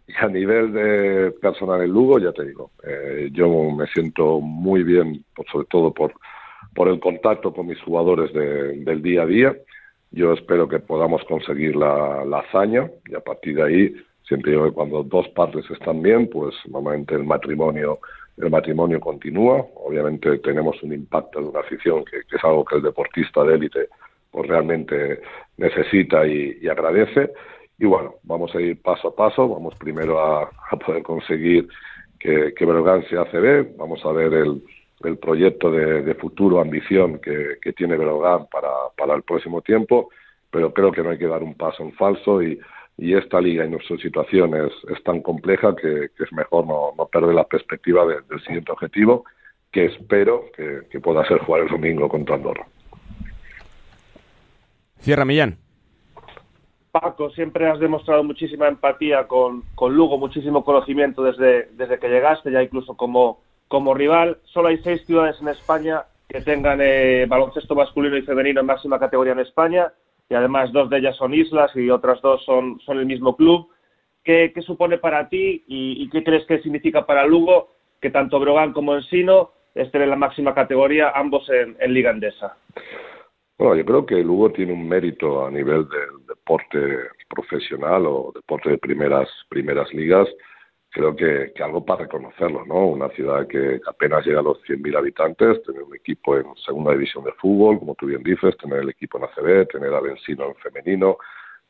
Y 0.06 0.12
a 0.16 0.28
nivel 0.28 0.72
de 0.72 1.32
personal 1.42 1.82
en 1.82 1.90
Lugo, 1.90 2.20
ya 2.20 2.32
te 2.32 2.44
digo, 2.44 2.70
eh, 2.86 3.28
yo 3.32 3.48
me 3.72 3.86
siento 3.88 4.40
muy 4.40 4.84
bien, 4.84 5.24
sobre 5.50 5.66
todo 5.66 5.92
por, 5.92 6.12
por 6.74 6.88
el 6.88 7.00
contacto 7.00 7.52
con 7.52 7.66
mis 7.66 7.80
jugadores 7.82 8.32
del 8.32 9.02
día 9.02 9.22
a 9.22 9.26
día. 9.26 9.56
Yo 10.12 10.32
espero 10.32 10.68
que 10.68 10.78
podamos 10.78 11.22
conseguir 11.24 11.74
la, 11.74 12.24
la 12.24 12.38
hazaña 12.38 12.88
y 13.06 13.14
a 13.16 13.20
partir 13.20 13.56
de 13.56 13.62
ahí, 13.62 13.96
siempre 14.26 14.52
digo 14.52 14.64
que 14.64 14.72
cuando 14.72 15.02
dos 15.02 15.28
partes 15.30 15.68
están 15.70 16.00
bien, 16.02 16.28
pues 16.28 16.54
normalmente 16.68 17.16
el 17.16 17.24
matrimonio 17.24 17.98
el 18.36 18.50
matrimonio 18.50 19.00
continúa. 19.00 19.64
Obviamente 19.76 20.38
tenemos 20.38 20.82
un 20.82 20.92
impacto 20.92 21.40
de 21.40 21.48
una 21.48 21.60
afición 21.60 22.04
que, 22.04 22.18
es 22.18 22.44
algo 22.44 22.64
que 22.64 22.76
el 22.76 22.82
deportista 22.82 23.44
de 23.44 23.54
élite 23.54 23.88
pues 24.30 24.46
realmente 24.46 25.20
necesita 25.56 26.26
y, 26.26 26.66
agradece. 26.68 27.32
y 27.78 27.86
bueno, 27.86 28.14
vamos 28.22 28.54
a 28.54 28.60
ir 28.60 28.80
paso 28.80 29.08
a 29.08 29.14
paso, 29.14 29.48
vamos 29.48 29.74
primero 29.74 30.20
a, 30.20 30.50
poder 30.86 31.02
conseguir 31.02 31.68
que, 32.18 32.54
que 32.54 32.64
Breogán 32.64 33.04
sea 33.08 33.22
ACB, 33.22 33.76
vamos 33.76 34.04
a 34.04 34.12
ver 34.12 34.32
el, 34.34 34.62
proyecto 35.18 35.70
de, 35.70 36.14
futuro, 36.14 36.60
ambición 36.60 37.18
que, 37.20 37.72
tiene 37.72 37.96
Breogán 37.96 38.46
para, 38.52 38.70
para 38.96 39.14
el 39.14 39.22
próximo 39.22 39.62
tiempo, 39.62 40.10
pero 40.50 40.72
creo 40.72 40.92
que 40.92 41.02
no 41.02 41.10
hay 41.10 41.18
que 41.18 41.26
dar 41.26 41.42
un 41.42 41.54
paso 41.54 41.82
en 41.82 41.92
falso 41.92 42.42
y, 42.42 42.60
y 43.00 43.14
esta 43.14 43.40
liga 43.40 43.64
y 43.64 43.70
nuestra 43.70 43.96
situación 43.96 44.54
es, 44.54 44.72
es 44.94 45.02
tan 45.02 45.22
compleja 45.22 45.74
que, 45.74 46.10
es 46.18 46.32
mejor 46.32 46.66
no, 46.66 46.92
no 46.98 47.06
perder 47.06 47.34
la 47.34 47.44
perspectiva 47.44 48.04
del 48.06 48.40
siguiente 48.42 48.70
objetivo, 48.70 49.24
que 49.72 49.86
espero 49.86 50.44
que, 50.54 50.82
que 50.90 51.00
pueda 51.00 51.26
ser 51.26 51.38
jugar 51.38 51.62
el 51.62 51.68
domingo 51.68 52.10
contra 52.10 52.34
Andorra. 52.34 52.66
Cierra 54.98 55.24
Millán. 55.24 55.56
Paco, 56.92 57.30
siempre 57.30 57.70
has 57.70 57.80
demostrado 57.80 58.22
muchísima 58.22 58.68
empatía 58.68 59.26
con, 59.26 59.62
con 59.74 59.94
Lugo, 59.94 60.18
muchísimo 60.18 60.62
conocimiento 60.62 61.22
desde, 61.22 61.70
desde 61.72 61.98
que 61.98 62.08
llegaste, 62.08 62.52
ya 62.52 62.62
incluso 62.62 62.98
como, 62.98 63.40
como 63.68 63.94
rival. 63.94 64.38
Solo 64.44 64.68
hay 64.68 64.78
seis 64.82 65.06
ciudades 65.06 65.40
en 65.40 65.48
España 65.48 66.02
que 66.28 66.42
tengan 66.42 66.80
eh, 66.82 67.24
baloncesto 67.26 67.74
masculino 67.74 68.18
y 68.18 68.22
femenino 68.22 68.60
en 68.60 68.66
máxima 68.66 68.98
categoría 68.98 69.32
en 69.32 69.40
España, 69.40 69.90
y 70.30 70.34
además 70.34 70.72
dos 70.72 70.88
de 70.88 70.98
ellas 70.98 71.16
son 71.16 71.34
islas 71.34 71.74
y 71.74 71.90
otras 71.90 72.22
dos 72.22 72.42
son, 72.44 72.78
son 72.86 72.98
el 72.98 73.06
mismo 73.06 73.36
club. 73.36 73.68
¿Qué, 74.22 74.52
qué 74.54 74.62
supone 74.62 74.98
para 74.98 75.28
ti 75.28 75.64
y, 75.66 76.08
qué 76.10 76.22
crees 76.22 76.46
que 76.46 76.60
significa 76.60 77.04
para 77.04 77.26
Lugo 77.26 77.74
que 78.00 78.10
tanto 78.10 78.38
Brogan 78.38 78.72
como 78.72 78.94
Ensino 78.94 79.50
estén 79.74 80.02
en 80.02 80.10
la 80.10 80.16
máxima 80.16 80.54
categoría, 80.54 81.10
ambos 81.14 81.50
en, 81.50 81.92
Liga 81.92 82.12
Endesa? 82.12 82.56
Bueno, 83.58 83.74
yo 83.74 83.84
creo 83.84 84.06
que 84.06 84.22
Lugo 84.22 84.52
tiene 84.52 84.72
un 84.72 84.88
mérito 84.88 85.44
a 85.44 85.50
nivel 85.50 85.88
del 85.88 86.26
deporte 86.28 86.78
profesional 87.28 88.06
o 88.06 88.30
deporte 88.32 88.70
de 88.70 88.78
primeras 88.78 89.28
primeras 89.48 89.92
ligas. 89.92 90.28
Creo 90.92 91.14
que, 91.14 91.52
que 91.54 91.62
algo 91.62 91.84
para 91.84 92.02
reconocerlo, 92.02 92.64
¿no? 92.66 92.86
Una 92.86 93.08
ciudad 93.10 93.46
que 93.46 93.80
apenas 93.86 94.26
llega 94.26 94.40
a 94.40 94.42
los 94.42 94.58
100.000 94.64 94.96
habitantes, 94.98 95.62
tener 95.62 95.82
un 95.82 95.94
equipo 95.94 96.36
en 96.36 96.46
segunda 96.56 96.92
división 96.92 97.22
de 97.24 97.32
fútbol, 97.32 97.78
como 97.78 97.94
tú 97.94 98.06
bien 98.06 98.24
dices, 98.24 98.56
tener 98.56 98.80
el 98.80 98.90
equipo 98.90 99.18
en 99.18 99.24
ACB, 99.24 99.68
tener 99.68 99.94
a 99.94 100.00
Bensino 100.00 100.46
en 100.46 100.54
femenino, 100.56 101.18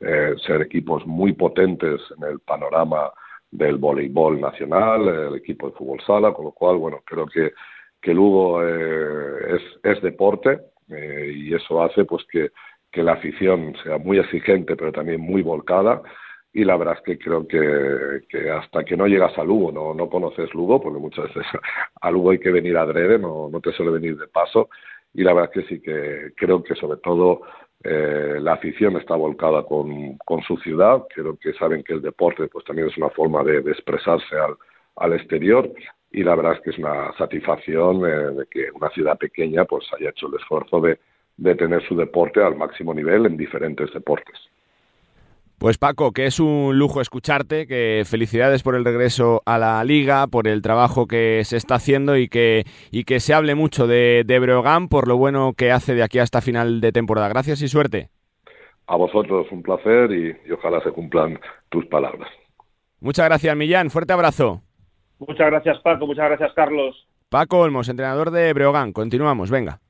eh, 0.00 0.34
ser 0.46 0.62
equipos 0.62 1.06
muy 1.06 1.34
potentes 1.34 2.00
en 2.16 2.24
el 2.24 2.40
panorama 2.40 3.12
del 3.50 3.76
voleibol 3.76 4.40
nacional, 4.40 5.06
el 5.08 5.34
equipo 5.34 5.68
de 5.68 5.76
fútbol 5.76 6.00
sala, 6.06 6.32
con 6.32 6.46
lo 6.46 6.52
cual, 6.52 6.78
bueno, 6.78 7.02
creo 7.04 7.26
que, 7.26 7.52
que 8.00 8.14
Lugo 8.14 8.66
eh, 8.66 9.56
es, 9.56 9.62
es 9.82 10.02
deporte, 10.02 10.60
eh, 10.88 11.32
y 11.34 11.54
eso 11.54 11.82
hace 11.82 12.06
pues 12.06 12.24
que, 12.30 12.52
que 12.90 13.02
la 13.02 13.12
afición 13.12 13.74
sea 13.82 13.98
muy 13.98 14.18
exigente 14.18 14.76
pero 14.76 14.92
también 14.92 15.20
muy 15.20 15.42
volcada 15.42 16.02
y 16.52 16.64
la 16.64 16.76
verdad 16.76 16.96
es 16.98 17.02
que 17.02 17.18
creo 17.18 17.46
que, 17.46 18.22
que 18.28 18.50
hasta 18.50 18.84
que 18.84 18.96
no 18.96 19.06
llegas 19.06 19.36
a 19.38 19.44
Lugo, 19.44 19.70
no, 19.70 19.94
no 19.94 20.08
conoces 20.08 20.52
Lugo, 20.54 20.80
porque 20.80 20.98
muchas 20.98 21.26
veces 21.26 21.46
a 22.00 22.10
Lugo 22.10 22.30
hay 22.30 22.38
que 22.38 22.50
venir 22.50 22.76
adrede, 22.76 23.18
no, 23.18 23.48
no 23.50 23.60
te 23.60 23.72
suele 23.72 23.92
venir 23.92 24.18
de 24.18 24.26
paso, 24.26 24.68
y 25.14 25.22
la 25.22 25.32
verdad 25.32 25.50
es 25.54 25.62
que 25.62 25.74
sí 25.74 25.80
que 25.80 26.32
creo 26.36 26.62
que 26.62 26.74
sobre 26.74 26.98
todo 27.00 27.42
eh, 27.82 28.38
la 28.40 28.54
afición 28.54 28.96
está 28.96 29.14
volcada 29.14 29.62
con, 29.64 30.16
con 30.18 30.42
su 30.42 30.56
ciudad, 30.58 31.04
creo 31.14 31.36
que 31.38 31.52
saben 31.54 31.82
que 31.82 31.94
el 31.94 32.02
deporte 32.02 32.48
pues 32.48 32.64
también 32.64 32.88
es 32.88 32.96
una 32.96 33.10
forma 33.10 33.42
de, 33.42 33.62
de 33.62 33.70
expresarse 33.72 34.36
al, 34.36 34.56
al 34.96 35.12
exterior 35.14 35.72
y 36.12 36.22
la 36.24 36.34
verdad 36.34 36.54
es 36.54 36.60
que 36.60 36.70
es 36.70 36.78
una 36.78 37.12
satisfacción 37.16 38.04
eh, 38.04 38.34
de 38.34 38.46
que 38.50 38.70
una 38.72 38.90
ciudad 38.90 39.16
pequeña 39.16 39.64
pues 39.64 39.86
haya 39.96 40.10
hecho 40.10 40.28
el 40.28 40.34
esfuerzo 40.34 40.80
de, 40.80 40.98
de 41.36 41.54
tener 41.54 41.82
su 41.86 41.96
deporte 41.96 42.42
al 42.42 42.56
máximo 42.56 42.92
nivel 42.92 43.26
en 43.26 43.36
diferentes 43.36 43.92
deportes. 43.92 44.36
Pues 45.60 45.76
Paco, 45.76 46.12
que 46.12 46.24
es 46.24 46.40
un 46.40 46.78
lujo 46.78 47.02
escucharte, 47.02 47.66
que 47.66 48.04
felicidades 48.06 48.62
por 48.62 48.74
el 48.74 48.82
regreso 48.82 49.42
a 49.44 49.58
la 49.58 49.84
liga, 49.84 50.26
por 50.26 50.48
el 50.48 50.62
trabajo 50.62 51.06
que 51.06 51.42
se 51.44 51.58
está 51.58 51.74
haciendo 51.74 52.16
y 52.16 52.28
que, 52.28 52.64
y 52.90 53.04
que 53.04 53.20
se 53.20 53.34
hable 53.34 53.54
mucho 53.54 53.86
de, 53.86 54.24
de 54.26 54.38
Breogán 54.38 54.88
por 54.88 55.06
lo 55.06 55.18
bueno 55.18 55.52
que 55.54 55.70
hace 55.70 55.94
de 55.94 56.02
aquí 56.02 56.18
hasta 56.18 56.40
final 56.40 56.80
de 56.80 56.92
temporada. 56.92 57.28
Gracias 57.28 57.60
y 57.60 57.68
suerte. 57.68 58.08
A 58.86 58.96
vosotros 58.96 59.48
un 59.50 59.62
placer 59.62 60.10
y, 60.12 60.34
y 60.48 60.52
ojalá 60.52 60.82
se 60.82 60.92
cumplan 60.92 61.38
tus 61.68 61.84
palabras. 61.88 62.30
Muchas 62.98 63.26
gracias, 63.26 63.54
Millán. 63.54 63.90
Fuerte 63.90 64.14
abrazo. 64.14 64.62
Muchas 65.18 65.46
gracias, 65.50 65.78
Paco. 65.80 66.06
Muchas 66.06 66.26
gracias, 66.26 66.54
Carlos. 66.54 67.06
Paco 67.28 67.58
Olmos, 67.58 67.90
entrenador 67.90 68.30
de 68.30 68.50
Breogán. 68.54 68.94
Continuamos, 68.94 69.50
venga. 69.50 69.80